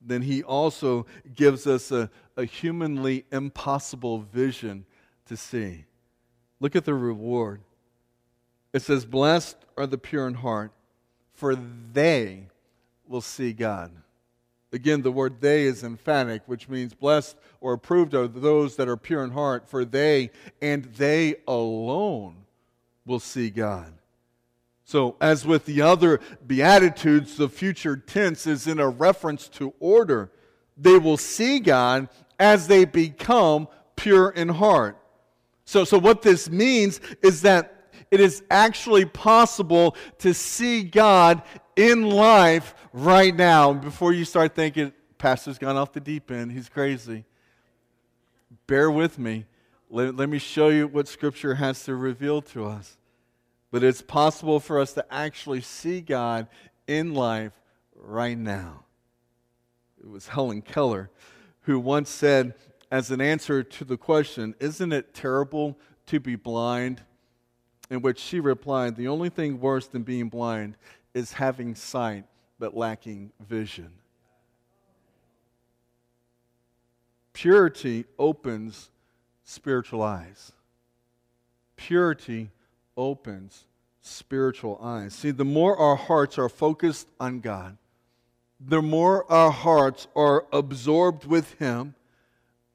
then 0.01 0.23
he 0.23 0.43
also 0.43 1.05
gives 1.35 1.67
us 1.67 1.91
a, 1.91 2.09
a 2.35 2.43
humanly 2.43 3.25
impossible 3.31 4.19
vision 4.19 4.85
to 5.27 5.37
see. 5.37 5.85
Look 6.59 6.75
at 6.75 6.85
the 6.85 6.93
reward. 6.93 7.61
It 8.73 8.81
says, 8.81 9.05
Blessed 9.05 9.57
are 9.77 9.87
the 9.87 9.97
pure 9.97 10.27
in 10.27 10.33
heart, 10.33 10.71
for 11.37 11.55
they 11.55 12.47
will 13.07 13.21
see 13.21 13.53
God. 13.53 13.91
Again, 14.73 15.03
the 15.03 15.11
word 15.11 15.39
they 15.39 15.63
is 15.63 15.83
emphatic, 15.83 16.41
which 16.47 16.67
means 16.67 16.93
blessed 16.93 17.37
or 17.61 17.73
approved 17.73 18.13
are 18.15 18.27
those 18.27 18.75
that 18.75 18.89
are 18.89 18.97
pure 18.97 19.23
in 19.23 19.31
heart, 19.31 19.69
for 19.69 19.85
they 19.85 20.31
and 20.61 20.85
they 20.85 21.35
alone 21.47 22.45
will 23.05 23.19
see 23.19 23.51
God. 23.51 23.93
So, 24.83 25.15
as 25.21 25.45
with 25.45 25.65
the 25.65 25.81
other 25.81 26.19
Beatitudes, 26.45 27.37
the 27.37 27.49
future 27.49 27.95
tense 27.95 28.47
is 28.47 28.67
in 28.67 28.79
a 28.79 28.89
reference 28.89 29.47
to 29.49 29.73
order. 29.79 30.31
They 30.75 30.97
will 30.97 31.17
see 31.17 31.59
God 31.59 32.09
as 32.39 32.67
they 32.67 32.85
become 32.85 33.67
pure 33.95 34.29
in 34.29 34.49
heart. 34.49 34.97
So, 35.65 35.83
so 35.83 35.99
what 35.99 36.23
this 36.23 36.49
means 36.49 36.99
is 37.21 37.43
that 37.43 37.76
it 38.11 38.19
is 38.19 38.43
actually 38.49 39.05
possible 39.05 39.95
to 40.19 40.33
see 40.33 40.83
God 40.83 41.41
in 41.75 42.09
life 42.09 42.75
right 42.93 43.35
now. 43.35 43.73
Before 43.73 44.13
you 44.13 44.25
start 44.25 44.55
thinking, 44.55 44.93
Pastor's 45.17 45.57
gone 45.57 45.77
off 45.77 45.93
the 45.93 45.99
deep 45.99 46.31
end, 46.31 46.51
he's 46.51 46.69
crazy. 46.69 47.25
Bear 48.65 48.89
with 48.91 49.17
me. 49.17 49.45
Let, 49.89 50.15
let 50.15 50.29
me 50.29 50.37
show 50.37 50.69
you 50.69 50.87
what 50.87 51.07
Scripture 51.07 51.55
has 51.55 51.83
to 51.85 51.95
reveal 51.95 52.41
to 52.43 52.65
us. 52.65 52.97
But 53.71 53.83
it's 53.83 54.01
possible 54.01 54.59
for 54.59 54.79
us 54.79 54.93
to 54.93 55.05
actually 55.11 55.61
see 55.61 56.01
God 56.01 56.47
in 56.87 57.13
life 57.13 57.53
right 57.95 58.37
now. 58.37 58.83
It 59.99 60.09
was 60.09 60.27
Helen 60.27 60.61
Keller 60.61 61.09
who 61.61 61.79
once 61.79 62.09
said, 62.09 62.53
as 62.89 63.11
an 63.11 63.19
answer 63.19 63.61
to 63.61 63.83
the 63.83 63.97
question, 63.97 64.55
Isn't 64.59 64.93
it 64.93 65.13
terrible 65.13 65.77
to 66.07 66.19
be 66.19 66.35
blind? 66.35 67.03
In 67.89 68.01
which 68.01 68.19
she 68.19 68.39
replied, 68.39 68.95
The 68.95 69.07
only 69.07 69.29
thing 69.29 69.59
worse 69.59 69.87
than 69.87 70.03
being 70.03 70.29
blind 70.29 70.75
is 71.13 71.33
having 71.33 71.75
sight 71.75 72.25
but 72.59 72.75
lacking 72.75 73.31
vision. 73.39 73.91
Purity 77.33 78.05
opens 78.17 78.89
spiritual 79.43 80.01
eyes. 80.01 80.51
Purity 81.75 82.49
opens 82.97 83.65
spiritual 84.01 84.79
eyes. 84.81 85.13
See, 85.13 85.31
the 85.31 85.45
more 85.45 85.77
our 85.77 85.95
hearts 85.95 86.37
are 86.37 86.49
focused 86.49 87.07
on 87.19 87.39
God, 87.39 87.77
the 88.59 88.81
more 88.81 89.31
our 89.31 89.51
hearts 89.51 90.07
are 90.15 90.45
absorbed 90.51 91.25
with 91.25 91.53
Him, 91.59 91.93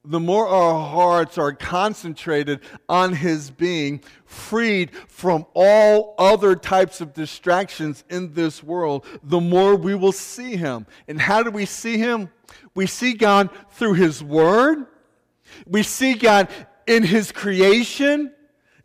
the 0.05 0.21
more 0.21 0.49
our 0.49 0.85
hearts 0.89 1.39
are 1.39 1.53
concentrated 1.53 2.61
on 2.89 3.15
His 3.15 3.51
being, 3.51 4.03
freed 4.25 4.91
from 5.07 5.47
all 5.55 6.15
other 6.19 6.57
types 6.57 7.01
of 7.01 7.13
distractions 7.13 8.03
in 8.11 8.35
this 8.35 8.63
world, 8.63 9.07
the 9.23 9.41
more 9.41 9.77
we 9.77 9.95
will 9.95 10.13
see 10.13 10.57
Him. 10.57 10.87
And 11.07 11.21
how 11.21 11.43
do 11.43 11.51
we 11.51 11.67
see 11.67 11.99
Him? 11.99 12.31
We 12.75 12.87
see 12.87 13.15
God 13.15 13.51
through 13.71 13.95
His 13.95 14.23
Word, 14.23 14.87
we 15.67 15.83
see 15.83 16.15
God 16.15 16.49
in 16.87 17.03
His 17.03 17.31
creation. 17.31 18.33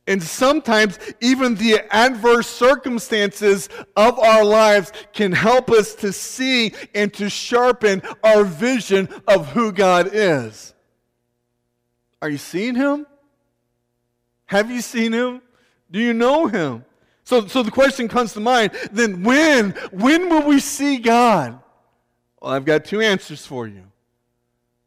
And 0.09 0.23
sometimes 0.23 0.97
even 1.19 1.55
the 1.55 1.81
adverse 1.93 2.47
circumstances 2.47 3.67
of 3.97 4.17
our 4.17 4.45
lives 4.45 4.93
can 5.11 5.33
help 5.33 5.69
us 5.69 5.95
to 5.95 6.13
see 6.13 6.73
and 6.95 7.13
to 7.15 7.29
sharpen 7.29 8.01
our 8.23 8.45
vision 8.45 9.09
of 9.27 9.47
who 9.47 9.73
God 9.73 10.11
is. 10.13 10.73
Are 12.21 12.29
you 12.29 12.37
seeing 12.37 12.75
him? 12.75 13.05
Have 14.45 14.71
you 14.71 14.81
seen 14.81 15.13
him? 15.13 15.41
Do 15.91 15.99
you 15.99 16.13
know 16.13 16.47
him? 16.47 16.85
So, 17.23 17.45
so 17.47 17.61
the 17.61 17.71
question 17.71 18.07
comes 18.07 18.33
to 18.33 18.39
mind 18.39 18.71
then 18.91 19.23
when? 19.23 19.71
When 19.91 20.29
will 20.29 20.43
we 20.43 20.59
see 20.59 20.97
God? 20.97 21.59
Well, 22.41 22.51
I've 22.53 22.65
got 22.65 22.85
two 22.85 23.01
answers 23.01 23.45
for 23.45 23.67
you. 23.67 23.83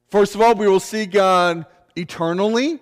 First 0.08 0.34
of 0.34 0.40
all, 0.40 0.54
we 0.54 0.66
will 0.66 0.80
see 0.80 1.06
God 1.06 1.66
eternally. 1.94 2.80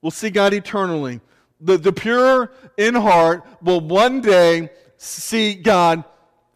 We'll 0.00 0.10
see 0.10 0.30
God 0.30 0.54
eternally. 0.54 1.20
The, 1.60 1.76
the 1.76 1.92
pure 1.92 2.52
in 2.76 2.94
heart 2.94 3.44
will 3.62 3.80
one 3.80 4.20
day 4.20 4.70
see 4.96 5.54
God 5.54 6.04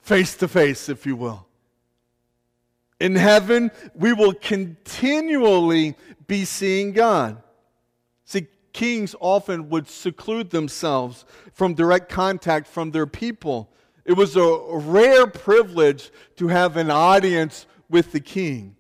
face 0.02 0.36
to 0.36 0.48
face, 0.48 0.88
if 0.88 1.06
you 1.06 1.16
will. 1.16 1.46
In 3.00 3.14
heaven, 3.14 3.70
we 3.94 4.12
will 4.12 4.32
continually 4.32 5.96
be 6.26 6.44
seeing 6.44 6.92
God. 6.92 7.42
See, 8.24 8.46
kings 8.72 9.14
often 9.20 9.68
would 9.70 9.88
seclude 9.88 10.50
themselves 10.50 11.24
from 11.52 11.74
direct 11.74 12.08
contact 12.08 12.66
from 12.66 12.90
their 12.90 13.06
people. 13.06 13.70
It 14.04 14.12
was 14.12 14.36
a 14.36 14.58
rare 14.70 15.26
privilege 15.26 16.10
to 16.36 16.48
have 16.48 16.76
an 16.76 16.90
audience 16.90 17.66
with 17.88 18.12
the 18.12 18.20
king. 18.20 18.76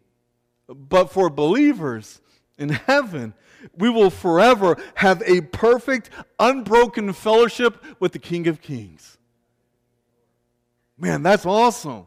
But 0.68 1.10
for 1.12 1.30
believers, 1.30 2.20
in 2.58 2.70
heaven, 2.70 3.34
we 3.76 3.88
will 3.88 4.10
forever 4.10 4.76
have 4.96 5.22
a 5.26 5.42
perfect, 5.42 6.10
unbroken 6.38 7.12
fellowship 7.12 7.82
with 8.00 8.12
the 8.12 8.18
King 8.18 8.46
of 8.46 8.60
Kings. 8.60 9.18
Man, 10.98 11.22
that's 11.22 11.44
awesome. 11.44 12.06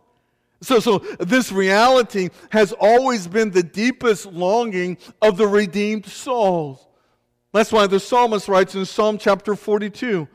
So, 0.62 0.80
so 0.80 1.00
this 1.20 1.52
reality 1.52 2.30
has 2.50 2.74
always 2.74 3.28
been 3.28 3.52
the 3.52 3.64
deepest 3.64 4.26
longing 4.26 4.98
of 5.22 5.38
the 5.38 5.48
redeemed 5.48 6.06
souls. 6.06 6.86
That's 7.54 7.72
why 7.72 7.88
the 7.88 8.00
psalmist 8.00 8.48
writes 8.48 8.76
in 8.76 8.86
Psalm 8.86 9.18
chapter 9.18 9.56
42 9.56 10.28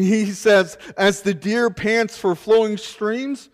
he 0.00 0.30
says, 0.32 0.78
As 0.96 1.22
the 1.22 1.34
deer 1.34 1.70
pants 1.70 2.16
for 2.16 2.34
flowing 2.34 2.76
streams, 2.76 3.50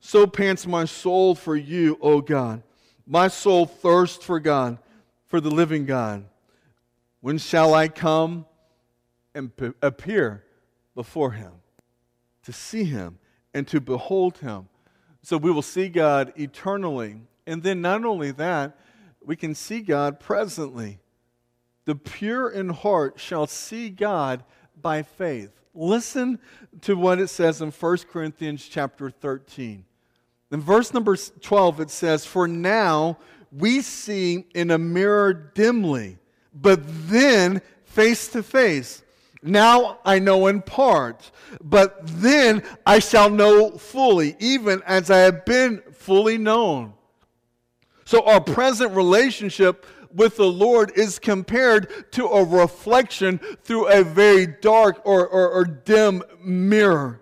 so 0.00 0.26
pants 0.26 0.66
my 0.66 0.84
soul 0.84 1.34
for 1.34 1.56
you, 1.56 1.98
O 2.00 2.20
God. 2.20 2.62
My 3.06 3.28
soul 3.28 3.66
thirsts 3.66 4.24
for 4.24 4.38
God, 4.38 4.78
for 5.26 5.40
the 5.40 5.50
living 5.50 5.86
God. 5.86 6.24
When 7.20 7.38
shall 7.38 7.74
I 7.74 7.88
come 7.88 8.46
and 9.34 9.50
appear 9.82 10.44
before 10.94 11.32
him? 11.32 11.52
To 12.44 12.52
see 12.52 12.84
him 12.84 13.18
and 13.54 13.66
to 13.68 13.80
behold 13.80 14.38
him. 14.38 14.68
So 15.22 15.36
we 15.36 15.50
will 15.50 15.62
see 15.62 15.88
God 15.88 16.32
eternally. 16.36 17.20
And 17.46 17.62
then 17.62 17.80
not 17.80 18.04
only 18.04 18.30
that, 18.32 18.78
we 19.24 19.36
can 19.36 19.54
see 19.54 19.80
God 19.80 20.20
presently. 20.20 20.98
The 21.84 21.94
pure 21.94 22.50
in 22.50 22.68
heart 22.68 23.18
shall 23.18 23.46
see 23.46 23.90
God 23.90 24.44
by 24.80 25.02
faith. 25.02 25.50
Listen 25.74 26.38
to 26.82 26.94
what 26.94 27.18
it 27.18 27.28
says 27.28 27.62
in 27.62 27.70
1 27.70 27.98
Corinthians 28.10 28.68
chapter 28.68 29.10
13. 29.10 29.84
In 30.50 30.60
verse 30.60 30.94
number 30.94 31.16
12, 31.16 31.80
it 31.80 31.90
says, 31.90 32.24
For 32.24 32.48
now 32.48 33.18
we 33.52 33.82
see 33.82 34.46
in 34.54 34.70
a 34.70 34.78
mirror 34.78 35.32
dimly, 35.32 36.18
but 36.54 36.80
then 37.08 37.60
face 37.84 38.28
to 38.28 38.42
face. 38.42 39.02
Now 39.42 40.00
I 40.04 40.18
know 40.18 40.46
in 40.48 40.62
part, 40.62 41.30
but 41.62 42.00
then 42.02 42.62
I 42.84 42.98
shall 42.98 43.30
know 43.30 43.70
fully, 43.70 44.36
even 44.38 44.82
as 44.86 45.10
I 45.10 45.18
have 45.18 45.44
been 45.44 45.82
fully 45.92 46.38
known. 46.38 46.94
So 48.04 48.24
our 48.24 48.40
present 48.40 48.96
relationship 48.96 49.86
with 50.14 50.36
the 50.36 50.50
Lord 50.50 50.92
is 50.96 51.18
compared 51.18 52.10
to 52.12 52.26
a 52.26 52.44
reflection 52.44 53.38
through 53.62 53.88
a 53.88 54.02
very 54.02 54.46
dark 54.46 55.02
or, 55.04 55.26
or, 55.26 55.48
or 55.50 55.64
dim 55.64 56.22
mirror. 56.42 57.20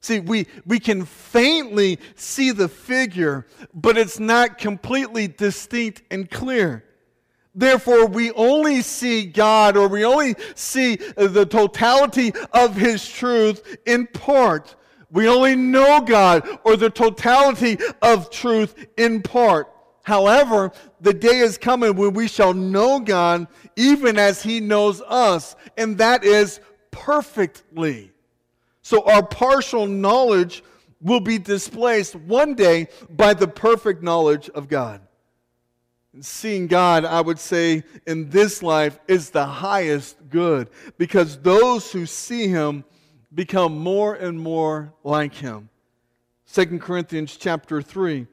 See, 0.00 0.20
we, 0.20 0.46
we 0.64 0.78
can 0.78 1.04
faintly 1.04 1.98
see 2.14 2.52
the 2.52 2.68
figure, 2.68 3.46
but 3.74 3.98
it's 3.98 4.20
not 4.20 4.58
completely 4.58 5.26
distinct 5.26 6.02
and 6.10 6.30
clear. 6.30 6.84
Therefore, 7.54 8.06
we 8.06 8.30
only 8.32 8.82
see 8.82 9.24
God 9.24 9.76
or 9.76 9.88
we 9.88 10.04
only 10.04 10.36
see 10.54 10.96
the 10.96 11.46
totality 11.46 12.32
of 12.52 12.76
His 12.76 13.06
truth 13.08 13.78
in 13.86 14.06
part. 14.06 14.76
We 15.10 15.28
only 15.28 15.56
know 15.56 16.00
God 16.00 16.46
or 16.64 16.76
the 16.76 16.90
totality 16.90 17.78
of 18.02 18.30
truth 18.30 18.86
in 18.96 19.22
part. 19.22 19.72
However, 20.02 20.72
the 21.00 21.12
day 21.12 21.38
is 21.38 21.58
coming 21.58 21.96
when 21.96 22.14
we 22.14 22.28
shall 22.28 22.54
know 22.54 23.00
God 23.00 23.46
even 23.76 24.18
as 24.18 24.42
He 24.42 24.60
knows 24.60 25.02
us, 25.02 25.56
and 25.76 25.98
that 25.98 26.24
is 26.24 26.60
perfectly. 26.90 28.12
So 28.82 29.04
our 29.04 29.22
partial 29.22 29.86
knowledge 29.86 30.62
will 31.00 31.20
be 31.20 31.38
displaced 31.38 32.14
one 32.14 32.54
day 32.54 32.88
by 33.10 33.34
the 33.34 33.48
perfect 33.48 34.02
knowledge 34.02 34.48
of 34.50 34.68
God. 34.68 35.00
Seeing 36.20 36.66
God, 36.66 37.04
I 37.04 37.20
would 37.20 37.38
say, 37.38 37.84
in 38.06 38.30
this 38.30 38.62
life 38.62 38.98
is 39.06 39.30
the 39.30 39.46
highest 39.46 40.16
good 40.30 40.70
because 40.96 41.38
those 41.38 41.92
who 41.92 42.06
see 42.06 42.48
Him 42.48 42.84
become 43.34 43.78
more 43.78 44.14
and 44.14 44.38
more 44.38 44.92
like 45.04 45.34
Him. 45.34 45.68
2 46.52 46.78
Corinthians 46.78 47.36
chapter 47.36 47.82
3 47.82 48.26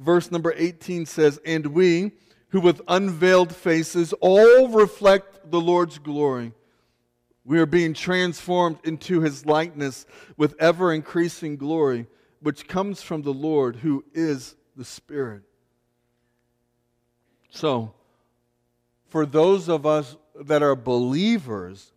verse 0.00 0.30
number 0.30 0.52
18 0.56 1.06
says, 1.06 1.38
And 1.44 1.66
we, 1.66 2.12
who 2.48 2.60
with 2.60 2.80
unveiled 2.88 3.54
faces 3.54 4.12
all 4.14 4.68
reflect 4.68 5.50
the 5.50 5.60
Lord's 5.60 5.98
glory, 5.98 6.52
we 7.44 7.58
are 7.58 7.66
being 7.66 7.94
transformed 7.94 8.78
into 8.84 9.20
his 9.20 9.46
likeness 9.46 10.06
with 10.36 10.54
ever 10.58 10.92
increasing 10.92 11.56
glory, 11.56 12.06
which 12.40 12.68
comes 12.68 13.02
from 13.02 13.22
the 13.22 13.32
Lord, 13.32 13.76
who 13.76 14.04
is 14.12 14.56
the 14.76 14.84
Spirit. 14.84 15.42
So, 17.50 17.92
for 19.08 19.26
those 19.26 19.68
of 19.68 19.84
us 19.84 20.16
that 20.40 20.62
are 20.62 20.76
believers, 20.76 21.92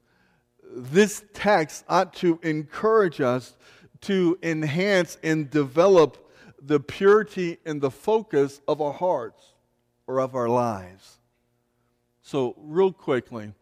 this 0.76 1.24
text 1.34 1.86
ought 1.88 2.14
to 2.16 2.40
encourage 2.42 3.22
us 3.22 3.56
to 4.02 4.38
enhance 4.42 5.18
and 5.24 5.50
develop 5.50 6.18
the 6.62 6.80
purity 6.80 7.58
and 7.66 7.82
the 7.82 7.92
focus 7.92 8.62
of 8.68 8.82
our 8.82 8.94
hearts 8.94 9.54
or 10.08 10.20
of 10.20 10.36
our 10.36 10.50
lives. 10.50 11.20
So, 12.22 12.56
real 12.58 12.92
quickly, 12.92 13.54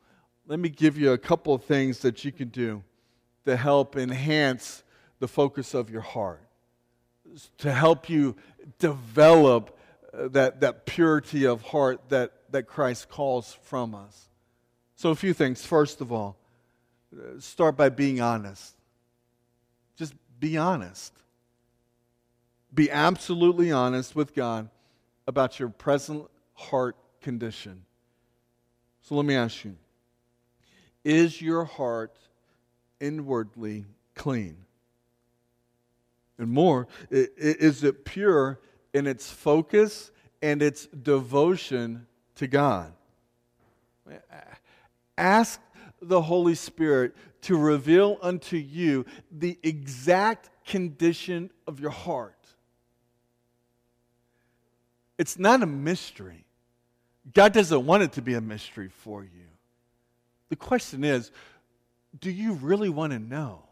let 0.48 0.60
me 0.60 0.70
give 0.70 0.98
you 0.98 1.12
a 1.12 1.18
couple 1.18 1.54
of 1.54 1.64
things 1.64 2.00
that 2.00 2.24
you 2.24 2.32
can 2.32 2.50
do 2.50 2.84
to 3.46 3.58
help 3.58 3.96
enhance 3.96 4.84
the 5.20 5.28
focus 5.28 5.74
of 5.74 5.90
your 5.90 6.02
heart, 6.02 6.42
to 7.58 7.72
help 7.72 8.10
you 8.10 8.36
develop 8.80 9.78
that, 10.14 10.62
that 10.62 10.86
purity 10.86 11.46
of 11.46 11.62
heart 11.62 12.10
that, 12.10 12.32
that 12.52 12.64
Christ 12.64 13.10
calls 13.10 13.58
from 13.64 13.96
us. 13.96 14.30
So, 14.96 15.10
a 15.10 15.16
few 15.16 15.34
things. 15.34 15.66
First 15.66 16.02
of 16.02 16.12
all, 16.12 16.38
start 17.40 17.76
by 17.78 17.90
being 17.90 18.22
honest. 18.22 18.76
Just 19.96 20.14
be 20.40 20.58
honest. 20.58 21.14
Be 22.74 22.90
absolutely 22.90 23.72
honest 23.72 24.16
with 24.16 24.34
God 24.34 24.70
about 25.28 25.60
your 25.60 25.70
present 25.70 26.26
heart 26.54 26.96
condition. 27.22 27.86
So 29.02 29.16
let 29.16 29.26
me 29.26 29.36
ask 29.36 29.66
you 29.66 29.76
Is 31.04 31.42
your 31.42 31.66
heart 31.66 32.18
inwardly 33.00 33.86
clean? 34.16 34.58
And 36.38 36.50
more, 36.50 36.88
is 37.10 37.84
it 37.84 38.04
pure 38.04 38.60
in 38.94 39.08
its 39.08 39.32
focus 39.32 40.12
and 40.42 40.62
its 40.62 40.88
devotion 40.88 42.08
to 42.36 42.48
God? 42.48 42.94
Ask 45.18 45.62
the 46.02 46.22
Holy 46.22 46.56
Spirit 46.56 47.16
to 47.44 47.58
reveal 47.58 48.18
unto 48.22 48.58
you 48.58 49.06
the 49.32 49.58
exact 49.64 50.50
condition 50.66 51.50
of 51.68 51.80
your 51.80 51.92
heart. 51.92 52.36
It's 55.18 55.38
not 55.38 55.62
a 55.62 55.66
mystery. 55.66 56.46
God 57.34 57.54
doesn't 57.54 57.86
want 57.86 58.04
it 58.04 58.14
to 58.14 58.22
be 58.22 58.34
a 58.34 58.42
mystery 58.42 58.90
for 58.90 59.24
you. 59.24 59.48
The 60.50 60.56
question 60.56 61.04
is 61.04 61.32
do 62.20 62.30
you 62.30 62.54
really 62.54 62.90
want 62.90 63.14
to 63.14 63.20
know? 63.20 63.64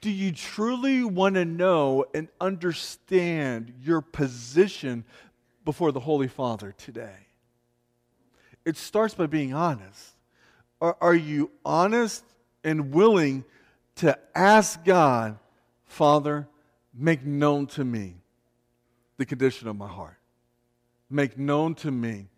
Do 0.00 0.10
you 0.10 0.32
truly 0.32 1.04
want 1.04 1.34
to 1.34 1.44
know 1.44 2.06
and 2.14 2.28
understand 2.40 3.74
your 3.82 4.00
position 4.00 5.04
before 5.64 5.92
the 5.92 6.00
Holy 6.00 6.28
Father 6.28 6.72
today? 6.76 7.26
It 8.64 8.76
starts 8.76 9.14
by 9.14 9.26
being 9.26 9.52
honest. 9.52 10.14
Are, 10.80 10.96
are 11.00 11.14
you 11.14 11.50
honest 11.64 12.24
and 12.64 12.92
willing 12.92 13.44
to 13.96 14.18
ask 14.34 14.82
God, 14.84 15.38
Father, 15.84 16.48
make 16.94 17.24
known 17.24 17.66
to 17.68 17.84
me 17.84 18.16
the 19.16 19.26
condition 19.26 19.68
of 19.68 19.76
my 19.76 19.86
heart. 19.86 20.16
Make 21.10 21.36
known 21.36 21.74
to 21.76 21.90
me 21.90 22.28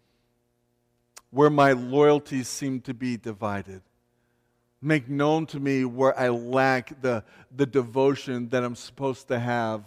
where 1.30 1.50
my 1.50 1.72
loyalties 1.72 2.48
seem 2.48 2.80
to 2.80 2.94
be 2.94 3.16
divided. 3.16 3.82
Make 4.82 5.08
known 5.08 5.46
to 5.46 5.60
me 5.60 5.84
where 5.84 6.18
I 6.18 6.28
lack 6.28 7.00
the, 7.00 7.22
the 7.54 7.66
devotion 7.66 8.48
that 8.48 8.64
I'm 8.64 8.74
supposed 8.74 9.28
to 9.28 9.38
have 9.38 9.84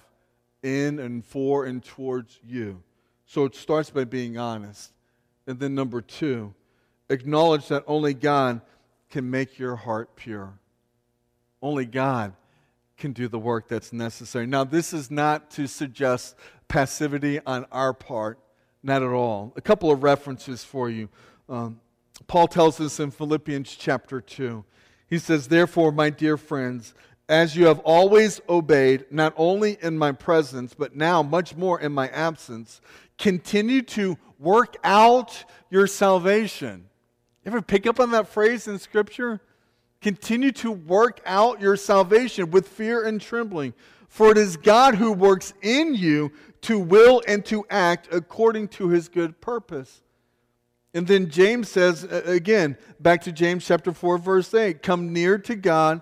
in 0.64 1.00
and 1.00 1.24
for 1.24 1.66
and 1.66 1.84
towards 1.84 2.40
you. 2.44 2.82
So 3.26 3.44
it 3.44 3.56
starts 3.56 3.90
by 3.90 4.06
being 4.06 4.38
honest. 4.38 4.94
And 5.48 5.60
then, 5.60 5.76
number 5.76 6.02
two, 6.02 6.54
acknowledge 7.10 7.68
that 7.68 7.84
only 7.88 8.14
God 8.14 8.62
can 9.10 9.30
make 9.30 9.60
your 9.60 9.76
heart 9.76 10.16
pure. 10.16 10.58
Only 11.62 11.86
God 11.86 12.34
can 12.98 13.12
do 13.12 13.28
the 13.28 13.40
work 13.40 13.68
that's 13.68 13.92
necessary. 13.92 14.48
Now, 14.48 14.64
this 14.64 14.94
is 14.94 15.12
not 15.12 15.52
to 15.52 15.68
suggest 15.68 16.36
passivity 16.68 17.40
on 17.46 17.66
our 17.72 17.94
part, 17.94 18.40
not 18.82 19.04
at 19.04 19.10
all. 19.10 19.54
A 19.56 19.62
couple 19.62 19.92
of 19.92 20.04
references 20.04 20.64
for 20.64 20.90
you. 20.90 21.10
Um, 21.50 21.80
Paul 22.28 22.48
tells 22.48 22.80
us 22.80 23.00
in 23.00 23.12
Philippians 23.12 23.76
chapter 23.76 24.22
2. 24.22 24.64
He 25.08 25.20
says, 25.20 25.48
Therefore, 25.48 25.92
my 25.92 26.10
dear 26.10 26.38
friends, 26.38 26.94
as 27.28 27.56
you 27.56 27.66
have 27.66 27.80
always 27.80 28.42
obeyed, 28.48 29.06
not 29.10 29.34
only 29.38 29.78
in 29.82 29.98
my 29.98 30.12
presence, 30.12 30.74
but 30.74 30.96
now 30.96 31.24
much 31.24 31.56
more 31.56 31.80
in 31.80 31.92
my 31.92 32.08
absence, 32.10 32.82
continue 33.18 33.82
to 33.82 34.18
work 34.40 34.76
out 34.84 35.46
your 35.70 35.88
salvation. 35.88 36.86
Ever 37.46 37.62
pick 37.62 37.88
up 37.88 38.00
on 38.00 38.12
that 38.12 38.28
phrase 38.28 38.68
in 38.68 38.80
Scripture? 38.80 39.42
Continue 40.02 40.52
to 40.54 40.72
work 40.72 41.20
out 41.26 41.62
your 41.62 41.76
salvation 41.76 42.52
with 42.52 42.68
fear 42.68 43.06
and 43.06 43.20
trembling. 43.20 43.74
For 44.08 44.32
it 44.32 44.38
is 44.38 44.56
God 44.56 44.96
who 44.96 45.12
works 45.12 45.54
in 45.62 45.96
you 45.96 46.32
to 46.62 46.80
will 46.80 47.22
and 47.28 47.44
to 47.46 47.66
act 47.70 48.08
according 48.12 48.70
to 48.70 48.90
his 48.90 49.10
good 49.10 49.42
purpose. 49.42 50.02
And 50.96 51.06
then 51.06 51.30
James 51.30 51.68
says, 51.68 52.06
uh, 52.06 52.22
again, 52.26 52.78
back 53.02 53.22
to 53.24 53.32
James 53.34 53.66
chapter 53.66 53.92
4, 53.92 54.18
verse 54.18 54.54
8 54.54 54.82
Come 54.82 55.12
near 55.12 55.38
to 55.40 55.56
God, 55.56 56.02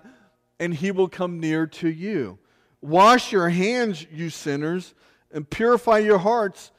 and 0.60 0.72
he 0.72 0.92
will 0.92 1.08
come 1.08 1.40
near 1.40 1.66
to 1.66 1.88
you. 1.88 2.38
Wash 2.80 3.32
your 3.32 3.48
hands, 3.48 4.06
you 4.12 4.30
sinners, 4.30 4.94
and 5.32 5.50
purify 5.50 5.98
your 5.98 6.18
hearts, 6.18 6.70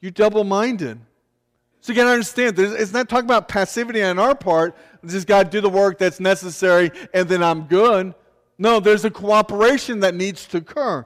you 0.00 0.12
double 0.12 0.44
minded. 0.44 1.00
So 1.80 1.92
you 1.92 1.96
got 1.96 2.04
to 2.04 2.10
understand, 2.10 2.58
it's 2.58 2.92
not 2.92 3.08
talking 3.08 3.26
about 3.26 3.48
passivity 3.48 4.02
on 4.02 4.20
our 4.20 4.36
part. 4.36 4.76
Just 5.04 5.26
to 5.26 5.44
do 5.44 5.60
the 5.60 5.68
work 5.68 5.98
that's 5.98 6.20
necessary, 6.20 6.92
and 7.12 7.28
then 7.28 7.42
I'm 7.42 7.64
good. 7.64 8.14
No, 8.56 8.78
there's 8.78 9.04
a 9.04 9.10
cooperation 9.10 10.00
that 10.00 10.14
needs 10.14 10.46
to 10.46 10.58
occur. 10.58 11.04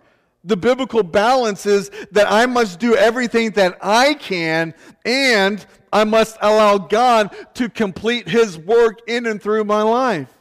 The 0.48 0.56
biblical 0.56 1.02
balance 1.02 1.66
is 1.66 1.90
that 2.12 2.32
I 2.32 2.46
must 2.46 2.80
do 2.80 2.96
everything 2.96 3.50
that 3.50 3.76
I 3.82 4.14
can, 4.14 4.72
and 5.04 5.64
I 5.92 6.04
must 6.04 6.38
allow 6.40 6.78
God 6.78 7.36
to 7.56 7.68
complete 7.68 8.26
His 8.26 8.56
work 8.56 9.00
in 9.06 9.26
and 9.26 9.42
through 9.42 9.64
my 9.64 9.82
life. 9.82 10.32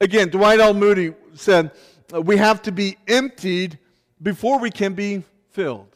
Again, 0.00 0.30
Dwight 0.30 0.60
L. 0.60 0.72
Moody 0.72 1.12
said, 1.34 1.72
uh, 2.14 2.22
We 2.22 2.38
have 2.38 2.62
to 2.62 2.72
be 2.72 2.96
emptied 3.06 3.78
before 4.22 4.58
we 4.58 4.70
can 4.70 4.94
be 4.94 5.24
filled. 5.50 5.94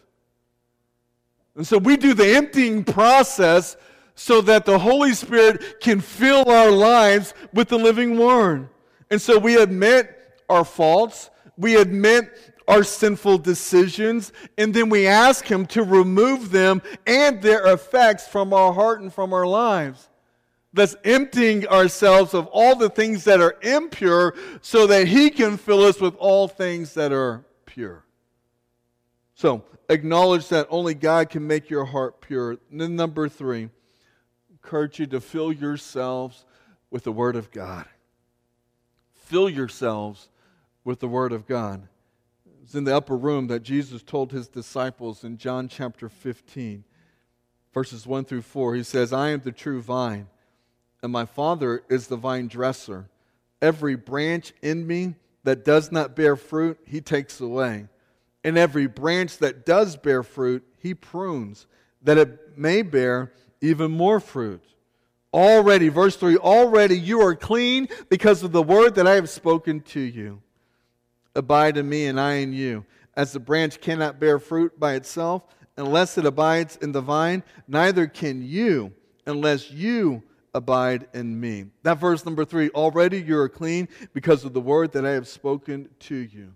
And 1.55 1.67
so 1.67 1.79
we 1.79 1.97
do 1.97 2.13
the 2.13 2.37
emptying 2.37 2.85
process 2.85 3.79
so 4.15 4.43
that 4.43 4.67
the 4.67 4.79
Holy 4.79 5.15
Spirit 5.15 5.81
can 5.81 6.03
fill 6.03 6.51
our 6.51 6.71
lives 6.71 7.33
with 7.55 7.69
the 7.69 7.79
living 7.79 8.19
Word. 8.19 8.69
And 9.11 9.23
so 9.23 9.39
we 9.39 9.57
admit 9.57 10.37
our 10.51 10.67
faults, 10.67 11.31
we 11.57 11.77
admit 11.77 12.53
our 12.69 12.83
sinful 12.83 13.39
decisions, 13.39 14.33
and 14.59 14.75
then 14.75 14.89
we 14.89 15.07
ask 15.07 15.45
Him 15.45 15.67
to 15.67 15.83
remove 15.83 16.51
them 16.51 16.83
and 17.07 17.41
their 17.41 17.67
effects 17.73 18.27
from 18.27 18.53
our 18.53 18.73
heart 18.73 19.01
and 19.01 19.13
from 19.13 19.33
our 19.33 19.47
lives. 19.47 20.09
Thus, 20.73 20.95
emptying 21.05 21.67
ourselves 21.69 22.35
of 22.35 22.47
all 22.49 22.75
the 22.75 22.91
things 22.91 23.25
that 23.25 23.41
are 23.41 23.57
impure 23.63 24.35
so 24.61 24.87
that 24.89 25.09
He 25.09 25.31
can 25.31 25.57
fill 25.57 25.83
us 25.83 26.01
with 26.01 26.15
all 26.17 26.49
things 26.49 26.95
that 26.95 27.13
are 27.13 27.45
pure. 27.65 28.05
So, 29.35 29.65
acknowledge 29.89 30.49
that 30.49 30.67
only 30.69 30.95
God 30.95 31.31
can 31.31 31.47
make 31.47 31.71
your 31.71 31.85
heart 31.85 32.21
pure. 32.21 32.59
And 32.71 32.81
then, 32.81 32.97
number 32.97 33.29
three, 33.29 33.71
encourage 34.51 34.99
you 34.99 35.07
to 35.07 35.21
fill 35.21 35.53
yourselves 35.53 36.45
with 36.91 37.05
the 37.05 37.13
Word 37.13 37.37
of 37.37 37.51
God. 37.51 37.87
Fill 39.13 39.49
yourselves 39.49 40.29
with 40.85 41.01
the 41.01 41.09
Word 41.09 41.33
of 41.33 41.47
God. 41.47 41.89
It's 42.67 42.75
in 42.75 42.83
the 42.83 42.97
upper 42.97 43.17
room 43.17 43.47
that 43.47 43.63
Jesus 43.63 44.03
told 44.03 44.33
his 44.33 44.49
disciples 44.49 45.23
in 45.23 45.39
John 45.39 45.69
chapter 45.69 46.09
15, 46.09 46.83
verses 47.73 48.09
1 48.09 48.25
through 48.25 48.43
4. 48.43 48.75
He 48.75 48.83
says, 48.83 49.13
I 49.13 49.29
am 49.29 49.39
the 49.39 49.53
true 49.53 49.81
vine, 49.81 50.27
and 51.01 51.13
my 51.13 51.27
Father 51.27 51.85
is 51.89 52.09
the 52.09 52.17
vine 52.17 52.49
dresser. 52.49 53.09
Every 53.63 53.95
branch 53.95 54.53
in 54.63 54.85
me 54.85 55.15
that 55.45 55.65
does 55.65 55.93
not 55.93 56.17
bear 56.17 56.35
fruit, 56.35 56.81
he 56.85 57.01
takes 57.01 57.41
away. 57.41 57.87
And 58.43 58.59
every 58.59 58.89
branch 58.89 59.39
that 59.39 59.65
does 59.65 59.97
bear 59.97 60.25
fruit, 60.25 60.65
he 60.81 60.93
prunes, 60.93 61.69
that 62.03 62.19
it 62.19 62.59
may 62.59 62.83
bear 62.83 63.33
even 63.61 63.93
more 63.93 64.19
fruit. 64.19 64.65
Already, 65.33 65.89
verse 65.89 66.17
3 66.17 66.37
already 66.39 66.99
you 66.99 67.21
are 67.21 67.37
clean 67.37 67.87
because 68.09 68.43
of 68.43 68.51
the 68.51 68.61
word 68.61 68.97
that 68.97 69.07
I 69.07 69.15
have 69.15 69.29
spoken 69.29 69.83
to 69.83 70.01
you. 70.01 70.43
Abide 71.37 71.77
in 71.77 71.89
me, 71.89 72.07
and 72.07 72.19
I 72.19 72.35
in 72.35 72.53
you. 72.53 72.85
As 73.15 73.33
the 73.33 73.41
branch 73.41 73.81
cannot 73.81 74.19
bear 74.19 74.39
fruit 74.39 74.79
by 74.79 74.95
itself 74.95 75.45
unless 75.77 76.19
it 76.19 76.27
abides 76.27 76.77
in 76.77 76.93
the 76.93 77.01
vine, 77.01 77.43
neither 77.69 78.07
can 78.07 78.43
you 78.43 78.93
unless 79.27 79.71
you 79.71 80.23
abide 80.55 81.07
in 81.13 81.39
me. 81.39 81.67
That 81.83 81.99
verse 81.99 82.25
number 82.25 82.45
three 82.45 82.71
already 82.71 83.21
you 83.21 83.39
are 83.39 83.49
clean 83.49 83.89
because 84.15 84.45
of 84.45 84.55
the 84.55 84.61
word 84.61 84.93
that 84.93 85.05
I 85.05 85.11
have 85.11 85.29
spoken 85.29 85.89
to 86.01 86.15
you. 86.17 86.55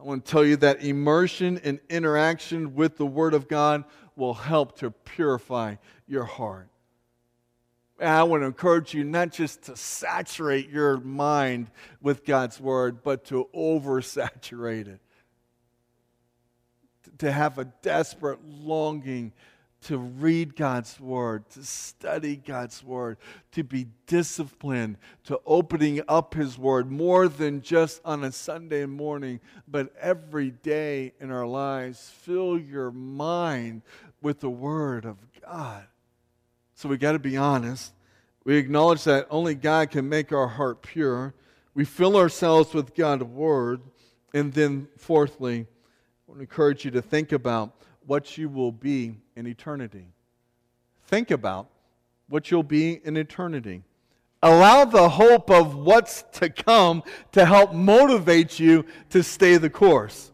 I 0.00 0.02
want 0.02 0.24
to 0.24 0.30
tell 0.30 0.44
you 0.44 0.56
that 0.56 0.82
immersion 0.82 1.60
and 1.62 1.78
interaction 1.90 2.74
with 2.74 2.96
the 2.96 3.04
Word 3.04 3.34
of 3.34 3.48
God 3.48 3.84
will 4.16 4.32
help 4.32 4.78
to 4.78 4.90
purify 4.90 5.76
your 6.06 6.24
heart. 6.24 6.70
And 8.00 8.08
I 8.08 8.22
want 8.22 8.42
to 8.42 8.46
encourage 8.46 8.94
you 8.94 9.04
not 9.04 9.30
just 9.30 9.64
to 9.64 9.76
saturate 9.76 10.70
your 10.70 10.96
mind 10.96 11.70
with 12.00 12.24
God's 12.24 12.58
word, 12.58 13.02
but 13.02 13.26
to 13.26 13.46
oversaturate 13.54 14.88
it. 14.88 15.00
To 17.18 17.30
have 17.30 17.58
a 17.58 17.66
desperate 17.82 18.40
longing 18.42 19.34
to 19.82 19.98
read 19.98 20.56
God's 20.56 20.98
word, 20.98 21.48
to 21.50 21.62
study 21.62 22.36
God's 22.36 22.82
word, 22.82 23.18
to 23.52 23.64
be 23.64 23.86
disciplined, 24.06 24.96
to 25.24 25.40
opening 25.46 26.02
up 26.08 26.34
his 26.34 26.58
word 26.58 26.90
more 26.90 27.28
than 27.28 27.62
just 27.62 28.00
on 28.04 28.24
a 28.24 28.32
Sunday 28.32 28.84
morning, 28.86 29.40
but 29.66 29.94
every 29.98 30.50
day 30.50 31.12
in 31.20 31.30
our 31.30 31.46
lives. 31.46 32.10
Fill 32.22 32.58
your 32.58 32.90
mind 32.90 33.82
with 34.20 34.40
the 34.40 34.50
word 34.50 35.04
of 35.04 35.16
God. 35.42 35.86
So 36.80 36.88
we 36.88 36.96
got 36.96 37.12
to 37.12 37.18
be 37.18 37.36
honest. 37.36 37.92
We 38.44 38.56
acknowledge 38.56 39.04
that 39.04 39.26
only 39.28 39.54
God 39.54 39.90
can 39.90 40.08
make 40.08 40.32
our 40.32 40.46
heart 40.46 40.80
pure. 40.80 41.34
We 41.74 41.84
fill 41.84 42.16
ourselves 42.16 42.72
with 42.72 42.94
God's 42.94 43.24
word. 43.24 43.82
And 44.32 44.50
then, 44.50 44.88
fourthly, 44.96 45.58
I 45.58 45.66
want 46.26 46.38
to 46.38 46.40
encourage 46.40 46.86
you 46.86 46.90
to 46.92 47.02
think 47.02 47.32
about 47.32 47.74
what 48.06 48.38
you 48.38 48.48
will 48.48 48.72
be 48.72 49.18
in 49.36 49.46
eternity. 49.46 50.06
Think 51.04 51.30
about 51.30 51.68
what 52.30 52.50
you'll 52.50 52.62
be 52.62 52.98
in 53.04 53.18
eternity. 53.18 53.82
Allow 54.42 54.86
the 54.86 55.10
hope 55.10 55.50
of 55.50 55.74
what's 55.74 56.22
to 56.32 56.48
come 56.48 57.02
to 57.32 57.44
help 57.44 57.74
motivate 57.74 58.58
you 58.58 58.86
to 59.10 59.22
stay 59.22 59.58
the 59.58 59.68
course. 59.68 60.32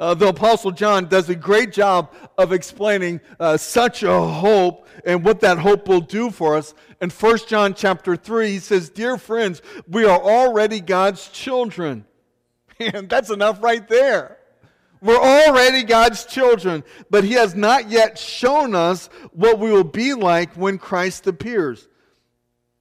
Uh, 0.00 0.14
the 0.14 0.28
Apostle 0.28 0.70
John 0.70 1.08
does 1.08 1.28
a 1.28 1.34
great 1.34 1.72
job 1.72 2.14
of 2.38 2.54
explaining 2.54 3.20
uh, 3.38 3.58
such 3.58 4.02
a 4.02 4.20
hope 4.20 4.88
and 5.04 5.22
what 5.22 5.40
that 5.40 5.58
hope 5.58 5.88
will 5.88 6.00
do 6.00 6.30
for 6.30 6.56
us. 6.56 6.72
In 7.02 7.10
1 7.10 7.38
John 7.46 7.74
chapter 7.74 8.16
3, 8.16 8.48
he 8.48 8.58
says, 8.60 8.88
Dear 8.88 9.18
friends, 9.18 9.60
we 9.86 10.06
are 10.06 10.18
already 10.18 10.80
God's 10.80 11.28
children. 11.28 12.06
And 12.80 13.10
that's 13.10 13.28
enough 13.28 13.62
right 13.62 13.86
there. 13.86 14.38
We're 15.02 15.20
already 15.20 15.82
God's 15.82 16.24
children, 16.24 16.82
but 17.10 17.24
He 17.24 17.34
has 17.34 17.54
not 17.54 17.90
yet 17.90 18.18
shown 18.18 18.74
us 18.74 19.08
what 19.32 19.58
we 19.58 19.70
will 19.70 19.84
be 19.84 20.14
like 20.14 20.54
when 20.54 20.78
Christ 20.78 21.26
appears. 21.26 21.88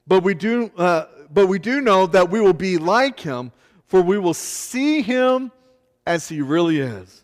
But 0.08 0.24
we 0.24 0.36
do, 0.36 0.72
uh, 0.78 1.08
but 1.30 1.48
we 1.48 1.60
do 1.60 1.82
know 1.82 2.08
that 2.08 2.30
we 2.30 2.40
will 2.40 2.54
be 2.54 2.78
like 2.78 3.20
Him, 3.20 3.52
for 3.88 4.02
we 4.02 4.18
will 4.18 4.34
see 4.34 5.02
Him 5.02 5.52
as 6.10 6.28
he 6.28 6.42
really 6.42 6.80
is. 6.80 7.24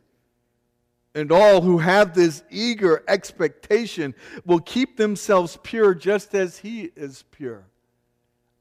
And 1.16 1.32
all 1.32 1.62
who 1.62 1.80
have 1.80 2.14
this 2.14 2.44
eager 2.52 3.04
expectation 3.08 4.14
will 4.46 4.60
keep 4.60 4.96
themselves 4.96 5.58
pure 5.64 5.96
just 5.96 6.36
as 6.36 6.60
he 6.60 6.92
is 6.96 7.24
pure. 7.32 7.66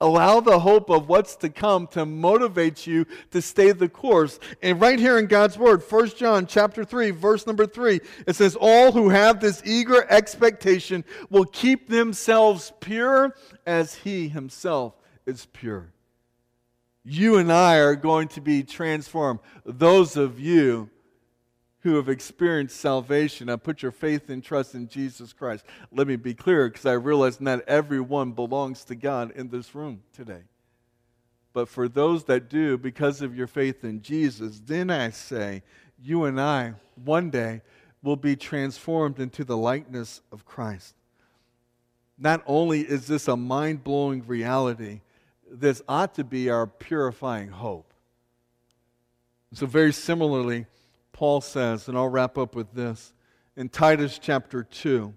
Allow 0.00 0.40
the 0.40 0.60
hope 0.60 0.88
of 0.88 1.10
what's 1.10 1.36
to 1.36 1.50
come 1.50 1.86
to 1.88 2.06
motivate 2.06 2.86
you 2.86 3.06
to 3.32 3.42
stay 3.42 3.72
the 3.72 3.88
course. 3.88 4.40
And 4.62 4.80
right 4.80 4.98
here 4.98 5.18
in 5.18 5.26
God's 5.26 5.58
word, 5.58 5.82
1 5.86 6.08
John 6.16 6.46
chapter 6.46 6.84
3, 6.84 7.10
verse 7.10 7.46
number 7.46 7.66
3, 7.66 8.00
it 8.26 8.34
says, 8.34 8.56
All 8.58 8.92
who 8.92 9.10
have 9.10 9.40
this 9.40 9.62
eager 9.66 10.10
expectation 10.10 11.04
will 11.28 11.44
keep 11.44 11.88
themselves 11.88 12.72
pure 12.80 13.36
as 13.66 13.94
he 13.94 14.28
himself 14.28 14.94
is 15.26 15.46
pure 15.52 15.90
you 17.04 17.36
and 17.36 17.52
I 17.52 17.76
are 17.76 17.96
going 17.96 18.28
to 18.28 18.40
be 18.40 18.62
transformed. 18.62 19.40
Those 19.64 20.16
of 20.16 20.40
you 20.40 20.90
who 21.80 21.96
have 21.96 22.08
experienced 22.08 22.80
salvation 22.80 23.50
and 23.50 23.62
put 23.62 23.82
your 23.82 23.92
faith 23.92 24.30
and 24.30 24.42
trust 24.42 24.74
in 24.74 24.88
Jesus 24.88 25.34
Christ. 25.34 25.66
Let 25.92 26.06
me 26.06 26.16
be 26.16 26.32
clear 26.32 26.68
because 26.70 26.86
I 26.86 26.94
realize 26.94 27.42
not 27.42 27.60
everyone 27.68 28.32
belongs 28.32 28.84
to 28.84 28.94
God 28.94 29.32
in 29.32 29.50
this 29.50 29.74
room 29.74 30.02
today. 30.14 30.44
But 31.52 31.68
for 31.68 31.86
those 31.86 32.24
that 32.24 32.48
do, 32.48 32.78
because 32.78 33.20
of 33.20 33.36
your 33.36 33.46
faith 33.46 33.84
in 33.84 34.00
Jesus, 34.00 34.62
then 34.64 34.88
I 34.88 35.10
say, 35.10 35.62
you 36.02 36.24
and 36.24 36.40
I, 36.40 36.72
one 37.04 37.28
day, 37.28 37.60
will 38.02 38.16
be 38.16 38.34
transformed 38.34 39.20
into 39.20 39.44
the 39.44 39.56
likeness 39.56 40.22
of 40.32 40.46
Christ. 40.46 40.94
Not 42.18 42.42
only 42.46 42.80
is 42.80 43.06
this 43.06 43.28
a 43.28 43.36
mind 43.36 43.84
blowing 43.84 44.26
reality, 44.26 45.02
this 45.60 45.82
ought 45.88 46.14
to 46.14 46.24
be 46.24 46.50
our 46.50 46.66
purifying 46.66 47.48
hope. 47.48 47.92
So, 49.52 49.66
very 49.66 49.92
similarly, 49.92 50.66
Paul 51.12 51.40
says, 51.40 51.88
and 51.88 51.96
I'll 51.96 52.08
wrap 52.08 52.36
up 52.36 52.56
with 52.56 52.72
this 52.72 53.12
in 53.56 53.68
Titus 53.68 54.18
chapter 54.18 54.64
2. 54.64 55.14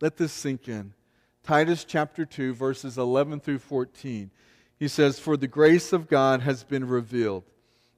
Let 0.00 0.16
this 0.16 0.32
sink 0.32 0.68
in. 0.68 0.94
Titus 1.42 1.84
chapter 1.84 2.24
2, 2.24 2.54
verses 2.54 2.96
11 2.96 3.40
through 3.40 3.58
14. 3.58 4.30
He 4.78 4.88
says, 4.88 5.18
For 5.18 5.36
the 5.36 5.46
grace 5.46 5.92
of 5.92 6.08
God 6.08 6.40
has 6.40 6.64
been 6.64 6.88
revealed, 6.88 7.44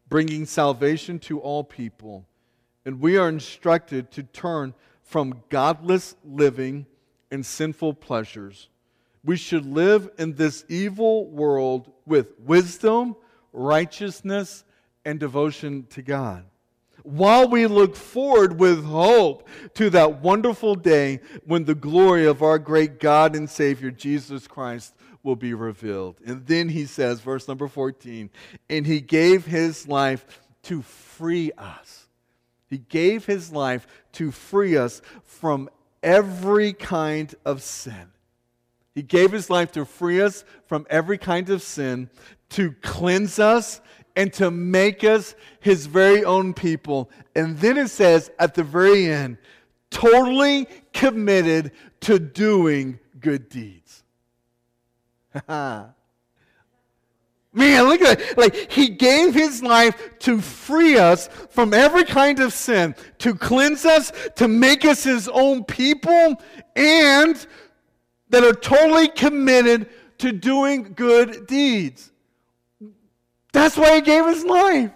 bringing 0.09 0.45
salvation 0.45 1.21
to 1.21 1.39
all 1.39 1.63
people, 1.63 2.27
and 2.85 3.01
we 3.01 3.17
are 3.17 3.29
instructed 3.29 4.11
to 4.13 4.25
turn 4.25 4.75
from 5.03 5.43
godless 5.49 6.17
living 6.25 6.87
and 7.31 7.47
sinful 7.47 7.95
pleasures. 7.95 8.69
We 9.27 9.37
should 9.37 9.67
live 9.67 10.09
in 10.19 10.35
this 10.35 10.65
evil 10.69 11.27
world 11.27 11.93
with 12.07 12.33
wisdom, 12.41 13.17
righteousness, 13.53 14.65
and 15.05 15.21
devotion 15.21 15.87
to 15.91 16.01
God 16.01 16.45
while 17.07 17.49
we 17.49 17.69
look 17.69 17.95
forward 17.95 18.59
with 18.59 18.85
hope 18.85 19.49
to 19.75 19.89
that 19.91 20.23
wonderful 20.23 20.75
day 20.75 21.21
when 21.45 21.65
the 21.65 21.75
glory 21.75 22.27
of 22.27 22.43
our 22.43 22.59
great 22.59 22.99
God 22.99 23.37
and 23.37 23.49
Savior 23.49 23.93
Jesus 23.93 24.49
Christ 24.49 24.93
will 25.23 25.37
be 25.37 25.55
revealed. 25.55 26.17
And 26.27 26.45
then 26.47 26.69
he 26.69 26.85
says, 26.85 27.21
verse 27.21 27.47
number 27.47 27.69
14, 27.69 28.29
and 28.69 28.87
he 28.87 29.01
gave 29.01 29.47
his 29.47 29.87
life 29.87 30.41
to 30.65 30.83
free 30.83 31.53
us. 31.57 32.09
He 32.69 32.79
gave 32.79 33.25
his 33.25 33.53
life 33.53 33.87
to 34.15 34.33
free 34.33 34.77
us 34.77 35.01
from 35.23 35.71
every 36.03 36.73
kind 36.73 37.33
of 37.45 37.63
sin. 37.63 38.11
He 38.97 39.03
gave 39.03 39.31
his 39.31 39.51
life 39.51 39.73
to 39.73 39.85
free 39.85 40.23
us 40.23 40.43
from 40.65 40.87
every 40.89 41.19
kind 41.19 41.51
of 41.51 41.61
sin, 41.61 42.09
to 42.49 42.73
cleanse 42.81 43.39
us 43.39 43.83
and 44.17 44.33
to 44.33 44.51
make 44.51 45.05
us 45.05 45.35
his 45.61 45.85
very 45.85 46.25
own 46.25 46.55
people. 46.55 47.11
And 47.35 47.59
then 47.59 47.77
it 47.77 47.89
says 47.89 48.31
at 48.39 48.55
the 48.55 48.65
very 48.65 49.13
end, 49.13 49.37
totally 49.91 50.67
committed 50.95 51.73
to 52.01 52.19
doing 52.19 52.99
good 53.21 53.51
deeds. 53.51 54.03
Man, 55.47 55.93
look 57.55 58.01
at 58.01 58.19
that. 58.19 58.39
Like, 58.39 58.73
he 58.73 58.89
gave 58.89 59.35
his 59.35 59.63
life 59.63 60.19
to 60.21 60.41
free 60.41 60.97
us 60.97 61.29
from 61.51 61.75
every 61.75 62.05
kind 62.05 62.41
of 62.41 62.55
sin, 62.55 62.95
to 63.19 63.35
cleanse 63.35 63.85
us, 63.85 64.11
to 64.37 64.49
make 64.49 64.87
us 64.87 65.05
his 65.05 65.29
own 65.29 65.65
people, 65.65 66.41
and 66.75 67.47
that 68.31 68.45
are 68.45 68.53
totally 68.53 69.09
committed 69.09 69.89
to 70.19 70.33
doing 70.33 70.93
good 70.95 71.47
deeds. 71.47 72.11
That's 73.53 73.77
why 73.77 73.97
he 73.97 74.01
gave 74.01 74.27
his 74.27 74.45
life. 74.45 74.91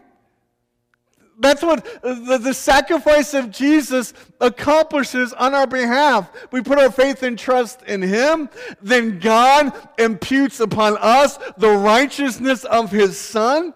That's 1.40 1.62
what 1.62 2.02
the, 2.02 2.38
the, 2.38 2.52
sacrifice 2.52 3.32
of 3.32 3.50
Jesus 3.50 4.12
accomplishes 4.42 5.32
on 5.32 5.54
our 5.54 5.66
behalf. 5.66 6.30
We 6.52 6.60
put 6.60 6.78
our 6.78 6.90
faith 6.90 7.22
and 7.22 7.38
trust 7.38 7.80
in 7.82 8.02
Him, 8.02 8.50
then 8.82 9.18
God 9.18 9.72
imputes 9.98 10.60
upon 10.60 10.98
us 11.00 11.38
the 11.56 11.70
righteousness 11.70 12.66
of 12.66 12.90
His 12.90 13.18
Son. 13.18 13.72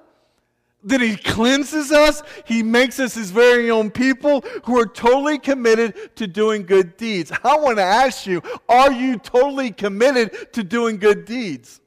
Then 0.84 1.00
He 1.00 1.16
cleanses 1.16 1.90
us. 1.90 2.22
He 2.44 2.62
makes 2.62 3.00
us 3.00 3.14
His 3.14 3.30
very 3.30 3.70
own 3.70 3.90
people 3.90 4.44
who 4.64 4.78
are 4.78 4.86
totally 4.86 5.38
committed 5.38 6.16
to 6.16 6.26
doing 6.26 6.64
good 6.64 6.96
deeds. 6.96 7.32
I 7.42 7.56
want 7.58 7.78
to 7.78 7.84
ask 7.84 8.26
you 8.26 8.42
are 8.68 8.92
you 8.92 9.18
totally 9.18 9.70
committed 9.70 10.52
to 10.52 10.62
doing 10.62 10.98
good 10.98 11.24
deeds? 11.24 11.80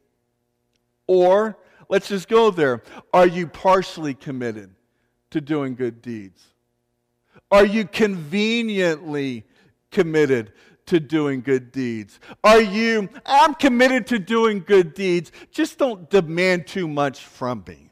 Or 1.06 1.58
Let's 1.90 2.10
just 2.10 2.28
go 2.28 2.52
there. 2.52 2.84
Are 3.14 3.28
you 3.28 3.48
partially 3.48 4.14
committed 4.14 4.74
to 5.32 5.42
doing 5.42 5.76
good 5.76 6.02
deeds? 6.02 6.44
Are 7.50 7.66
you 7.66 7.86
conveniently 7.86 9.46
committed 9.92 10.52
to 10.88 11.00
doing 11.00 11.42
good 11.42 11.72
deeds? 11.72 12.20
Are 12.44 12.62
you, 12.62 13.10
I'm 13.26 13.54
committed 13.54 14.08
to 14.08 14.20
doing 14.20 14.64
good 14.66 14.94
deeds, 14.94 15.32
just 15.52 15.78
don't 15.78 16.10
demand 16.10 16.68
too 16.68 16.88
much 16.88 17.22
from 17.22 17.64
me? 17.68 17.87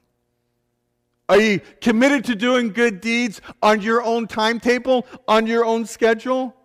Are 1.28 1.40
you 1.40 1.60
committed 1.82 2.26
to 2.26 2.36
doing 2.36 2.72
good 2.72 3.02
deeds 3.02 3.42
on 3.62 3.82
your 3.82 4.04
own 4.04 4.28
timetable, 4.28 5.08
on 5.28 5.48
your 5.48 5.66
own 5.66 5.86
schedule? 5.86 6.56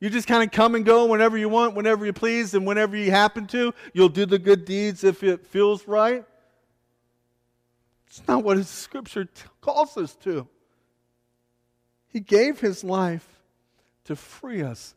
You 0.00 0.08
just 0.08 0.26
kind 0.26 0.42
of 0.42 0.50
come 0.50 0.74
and 0.74 0.84
go 0.84 1.04
whenever 1.04 1.36
you 1.36 1.50
want, 1.50 1.74
whenever 1.74 2.06
you 2.06 2.14
please, 2.14 2.54
and 2.54 2.66
whenever 2.66 2.96
you 2.96 3.10
happen 3.10 3.46
to. 3.48 3.74
You'll 3.92 4.08
do 4.08 4.24
the 4.24 4.38
good 4.38 4.64
deeds 4.64 5.04
if 5.04 5.22
it 5.22 5.46
feels 5.46 5.86
right. 5.86 6.24
It's 8.06 8.26
not 8.26 8.42
what 8.42 8.56
his 8.56 8.68
scripture 8.68 9.26
t- 9.26 9.42
calls 9.60 9.96
us 9.98 10.16
to. 10.22 10.48
He 12.08 12.20
gave 12.20 12.58
his 12.58 12.82
life 12.82 13.40
to 14.04 14.16
free 14.16 14.62
us 14.62 14.94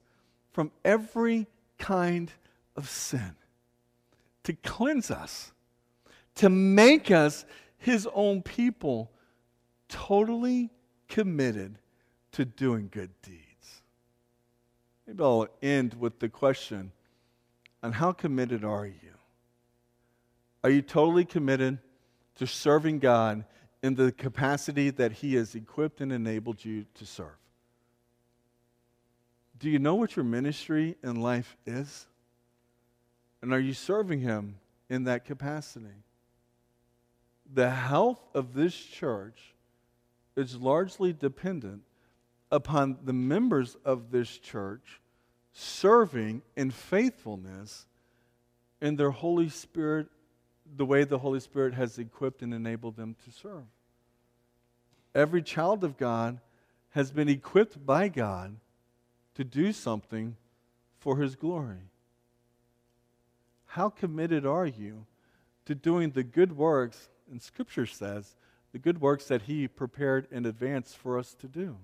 from 0.54 0.72
every 0.86 1.48
kind 1.78 2.32
of 2.78 2.90
sin, 2.90 3.36
to 4.44 4.54
cleanse 4.54 5.12
us, 5.12 5.52
to 6.36 6.50
make 6.50 7.12
us 7.12 7.46
his 7.84 8.08
own 8.14 8.42
people, 8.42 9.12
totally 9.90 10.70
committed 11.08 11.78
to 12.34 12.46
doing 12.46 12.90
good 12.92 13.10
deeds. 13.22 13.82
Maybe 15.06 15.24
I'll 15.24 15.48
end 15.62 15.94
with 16.00 16.20
the 16.20 16.30
question 16.30 16.92
on 17.82 17.92
how 17.92 18.12
committed 18.12 18.64
are 18.64 18.86
you? 18.86 19.14
Are 20.64 20.70
you 20.70 20.82
totally 20.82 21.26
committed? 21.26 21.80
to 22.36 22.48
serving 22.48 23.00
God 23.00 23.46
in 23.82 23.96
the 23.96 24.12
capacity 24.12 24.90
that 24.92 25.12
He 25.12 25.36
has 25.36 25.56
equipped 25.56 26.02
and 26.02 26.12
enabled 26.12 26.64
you 26.64 26.86
to 26.96 27.06
serve. 27.06 27.38
Do 29.60 29.70
you 29.70 29.80
know 29.80 29.96
what 29.96 30.16
your 30.16 30.26
ministry 30.26 30.98
in 31.04 31.22
life 31.22 31.56
is? 31.66 32.08
And 33.42 33.54
are 33.54 33.60
you 33.60 33.74
serving 33.74 34.22
Him 34.22 34.56
in 34.90 35.04
that 35.06 35.26
capacity? 35.26 36.04
The 37.52 37.70
health 37.70 38.22
of 38.34 38.54
this 38.54 38.76
church 38.76 39.54
is 40.36 40.56
largely 40.56 41.14
dependent 41.14 41.84
upon 42.52 42.98
the 43.04 43.14
members 43.14 43.78
of 43.84 44.12
this 44.12 44.38
church 44.38 45.02
serving 45.54 46.42
in 46.56 46.72
faithfulness 46.72 47.86
in 48.82 48.96
their 48.96 49.12
Holy 49.12 49.50
Spirit 49.50 50.08
the 50.76 50.86
way 50.86 51.04
the 51.04 51.20
Holy 51.20 51.40
Spirit 51.40 51.74
has 51.74 51.98
equipped 52.00 52.42
and 52.42 52.54
enabled 52.54 52.96
them 52.96 53.16
to 53.26 53.32
serve. 53.32 53.64
Every 55.14 55.42
child 55.42 55.84
of 55.84 55.98
God 55.98 56.40
has 56.92 57.12
been 57.12 57.30
equipped 57.30 57.86
by 57.86 58.08
God 58.08 58.56
to 59.36 59.44
do 59.44 59.72
something 59.72 60.36
for 61.00 61.18
His 61.18 61.36
glory. 61.36 61.90
How 63.66 63.90
committed 63.90 64.46
are 64.46 64.66
you 64.66 65.06
to 65.66 65.76
doing 65.76 66.12
the 66.12 66.24
good 66.24 66.56
works, 66.56 67.10
and 67.30 67.42
Scripture 67.42 67.86
says, 67.86 68.36
the 68.72 68.80
good 68.80 69.02
works 69.02 69.26
that 69.26 69.44
He 69.44 69.68
prepared 69.68 70.28
in 70.32 70.46
advance 70.46 70.94
for 70.94 71.18
us 71.18 71.34
to 71.36 71.48
do? 71.48 71.78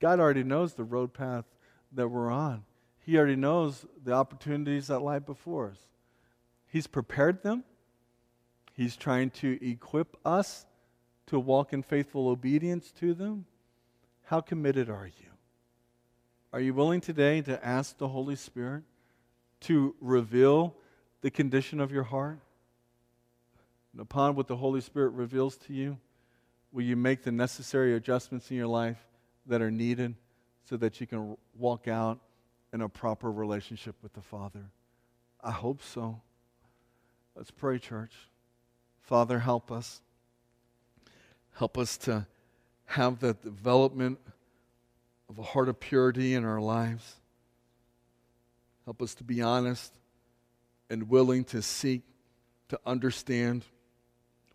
God 0.00 0.20
already 0.20 0.42
knows 0.42 0.74
the 0.74 0.84
road 0.84 1.14
path 1.14 1.44
that 1.92 2.08
we're 2.08 2.30
on. 2.30 2.64
He 3.00 3.16
already 3.16 3.36
knows 3.36 3.86
the 4.02 4.12
opportunities 4.12 4.88
that 4.88 5.00
lie 5.00 5.18
before 5.18 5.70
us. 5.70 5.78
He's 6.66 6.86
prepared 6.86 7.42
them, 7.42 7.64
He's 8.72 8.96
trying 8.96 9.30
to 9.30 9.58
equip 9.64 10.16
us 10.26 10.66
to 11.26 11.38
walk 11.38 11.72
in 11.72 11.82
faithful 11.82 12.28
obedience 12.28 12.90
to 12.98 13.14
them. 13.14 13.46
How 14.24 14.40
committed 14.40 14.90
are 14.90 15.06
you? 15.06 15.30
Are 16.52 16.60
you 16.60 16.74
willing 16.74 17.00
today 17.00 17.40
to 17.42 17.64
ask 17.64 17.98
the 17.98 18.08
Holy 18.08 18.36
Spirit 18.36 18.82
to 19.60 19.94
reveal 20.00 20.74
the 21.20 21.30
condition 21.30 21.80
of 21.80 21.92
your 21.92 22.02
heart? 22.02 22.38
And 23.94 24.00
upon 24.00 24.34
what 24.34 24.48
the 24.48 24.56
Holy 24.56 24.80
Spirit 24.80 25.10
reveals 25.10 25.56
to 25.58 25.72
you, 25.72 25.98
will 26.72 26.82
you 26.82 26.96
make 26.96 27.22
the 27.22 27.30
necessary 27.30 27.94
adjustments 27.94 28.50
in 28.50 28.56
your 28.56 28.66
life 28.66 28.98
that 29.46 29.62
are 29.62 29.70
needed 29.70 30.16
so 30.68 30.76
that 30.78 31.00
you 31.00 31.06
can 31.06 31.36
walk 31.56 31.86
out 31.86 32.18
in 32.72 32.80
a 32.80 32.88
proper 32.88 33.30
relationship 33.30 33.94
with 34.02 34.12
the 34.12 34.20
Father? 34.20 34.64
I 35.40 35.52
hope 35.52 35.80
so. 35.80 36.20
Let's 37.36 37.52
pray, 37.52 37.78
church. 37.78 38.12
Father, 39.00 39.38
help 39.38 39.70
us. 39.70 40.00
Help 41.52 41.78
us 41.78 41.96
to 41.98 42.26
have 42.86 43.20
the 43.20 43.34
development 43.34 44.18
of 45.28 45.38
a 45.38 45.42
heart 45.42 45.68
of 45.68 45.78
purity 45.78 46.34
in 46.34 46.44
our 46.44 46.60
lives. 46.60 47.14
Help 48.86 49.00
us 49.00 49.14
to 49.14 49.24
be 49.24 49.40
honest 49.40 49.92
and 50.90 51.08
willing 51.08 51.44
to 51.44 51.62
seek 51.62 52.02
to 52.70 52.80
understand 52.84 53.64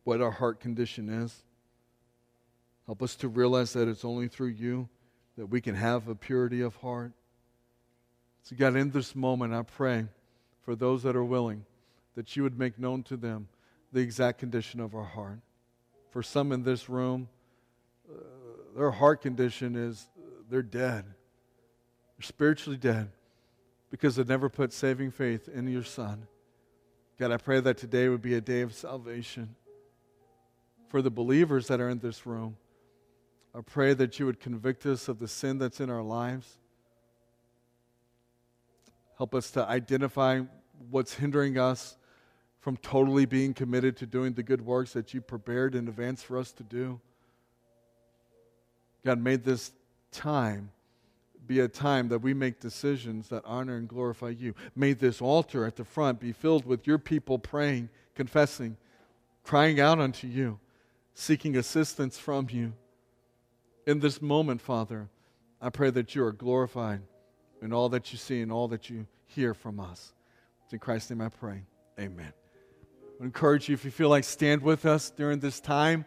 what 0.09 0.21
our 0.21 0.31
heart 0.31 0.59
condition 0.59 1.07
is. 1.07 1.43
Help 2.87 3.03
us 3.03 3.15
to 3.17 3.27
realize 3.27 3.73
that 3.73 3.87
it's 3.87 4.03
only 4.03 4.27
through 4.27 4.47
you 4.47 4.89
that 5.37 5.45
we 5.45 5.61
can 5.61 5.75
have 5.75 6.07
a 6.07 6.15
purity 6.15 6.61
of 6.61 6.75
heart. 6.77 7.11
So, 8.41 8.55
God, 8.55 8.75
in 8.75 8.89
this 8.89 9.15
moment, 9.15 9.53
I 9.53 9.61
pray 9.61 10.07
for 10.63 10.75
those 10.75 11.03
that 11.03 11.15
are 11.15 11.23
willing 11.23 11.63
that 12.15 12.35
you 12.35 12.41
would 12.41 12.57
make 12.57 12.79
known 12.79 13.03
to 13.03 13.17
them 13.17 13.49
the 13.93 13.99
exact 13.99 14.39
condition 14.39 14.79
of 14.79 14.95
our 14.95 15.03
heart. 15.03 15.41
For 16.09 16.23
some 16.23 16.51
in 16.51 16.63
this 16.63 16.89
room, 16.89 17.29
uh, 18.11 18.15
their 18.75 18.89
heart 18.89 19.21
condition 19.21 19.75
is 19.75 20.07
they're 20.49 20.63
dead. 20.63 21.05
they're 21.05 22.23
spiritually 22.23 22.77
dead 22.77 23.11
because 23.91 24.15
they 24.15 24.23
never 24.23 24.49
put 24.49 24.73
saving 24.73 25.11
faith 25.11 25.47
in 25.47 25.67
your 25.67 25.83
Son. 25.83 26.25
God, 27.19 27.31
I 27.31 27.37
pray 27.37 27.59
that 27.59 27.77
today 27.77 28.09
would 28.09 28.23
be 28.23 28.33
a 28.33 28.41
day 28.41 28.61
of 28.61 28.73
salvation 28.73 29.55
for 30.89 31.01
the 31.01 31.11
believers 31.11 31.67
that 31.67 31.79
are 31.79 31.89
in 31.89 31.99
this 31.99 32.25
room. 32.25 32.57
I 33.55 33.61
pray 33.61 33.93
that 33.93 34.19
you 34.19 34.25
would 34.25 34.39
convict 34.39 34.85
us 34.85 35.07
of 35.07 35.19
the 35.19 35.27
sin 35.27 35.57
that's 35.57 35.79
in 35.79 35.89
our 35.89 36.03
lives. 36.03 36.57
Help 39.17 39.33
us 39.33 39.51
to 39.51 39.65
identify 39.65 40.41
what's 40.89 41.13
hindering 41.13 41.57
us 41.57 41.97
from 42.59 42.77
totally 42.77 43.25
being 43.25 43.53
committed 43.53 43.97
to 43.97 44.05
doing 44.05 44.33
the 44.33 44.43
good 44.43 44.61
works 44.65 44.93
that 44.93 45.13
you 45.13 45.21
prepared 45.21 45.75
in 45.75 45.87
advance 45.87 46.21
for 46.21 46.37
us 46.37 46.51
to 46.53 46.63
do. 46.63 46.99
God, 49.05 49.19
made 49.19 49.43
this 49.43 49.71
time 50.11 50.71
be 51.47 51.61
a 51.61 51.67
time 51.67 52.09
that 52.09 52.19
we 52.19 52.33
make 52.33 52.59
decisions 52.59 53.29
that 53.29 53.43
honor 53.45 53.77
and 53.77 53.87
glorify 53.87 54.29
you. 54.29 54.53
May 54.75 54.93
this 54.93 55.21
altar 55.21 55.65
at 55.65 55.75
the 55.75 55.83
front 55.83 56.19
be 56.19 56.31
filled 56.31 56.65
with 56.65 56.85
your 56.85 56.99
people 56.99 57.39
praying, 57.39 57.89
confessing, 58.13 58.77
crying 59.43 59.79
out 59.79 59.99
unto 59.99 60.27
you, 60.27 60.59
seeking 61.19 61.57
assistance 61.57 62.17
from 62.17 62.47
you. 62.49 62.71
In 63.85 63.99
this 63.99 64.21
moment, 64.21 64.61
Father, 64.61 65.09
I 65.61 65.69
pray 65.69 65.89
that 65.89 66.15
you 66.15 66.23
are 66.23 66.31
glorified 66.31 67.01
in 67.61 67.73
all 67.73 67.89
that 67.89 68.13
you 68.13 68.17
see 68.17 68.41
and 68.41 68.51
all 68.51 68.69
that 68.69 68.89
you 68.89 69.05
hear 69.25 69.53
from 69.53 69.81
us. 69.81 70.13
It's 70.63 70.71
in 70.71 70.79
Christ's 70.79 71.09
name 71.09 71.21
I 71.21 71.27
pray. 71.27 71.63
Amen. 71.99 72.31
I 73.19 73.23
encourage 73.25 73.67
you, 73.67 73.73
if 73.73 73.83
you 73.83 73.91
feel 73.91 74.07
like 74.07 74.23
stand 74.23 74.61
with 74.61 74.85
us 74.85 75.09
during 75.09 75.39
this 75.39 75.59
time, 75.59 76.05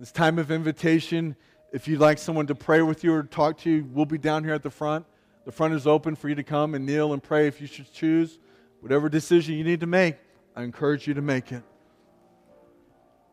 this 0.00 0.10
time 0.10 0.40
of 0.40 0.50
invitation. 0.50 1.36
If 1.72 1.86
you'd 1.86 2.00
like 2.00 2.18
someone 2.18 2.48
to 2.48 2.56
pray 2.56 2.82
with 2.82 3.04
you 3.04 3.14
or 3.14 3.22
talk 3.22 3.58
to 3.58 3.70
you, 3.70 3.88
we'll 3.92 4.06
be 4.06 4.18
down 4.18 4.42
here 4.42 4.54
at 4.54 4.64
the 4.64 4.70
front. 4.70 5.06
The 5.44 5.52
front 5.52 5.74
is 5.74 5.86
open 5.86 6.16
for 6.16 6.28
you 6.28 6.34
to 6.34 6.42
come 6.42 6.74
and 6.74 6.84
kneel 6.84 7.12
and 7.12 7.22
pray 7.22 7.46
if 7.46 7.60
you 7.60 7.68
should 7.68 7.92
choose. 7.92 8.40
Whatever 8.80 9.08
decision 9.08 9.54
you 9.54 9.62
need 9.62 9.80
to 9.80 9.86
make, 9.86 10.16
I 10.56 10.64
encourage 10.64 11.06
you 11.06 11.14
to 11.14 11.22
make 11.22 11.52
it. 11.52 11.62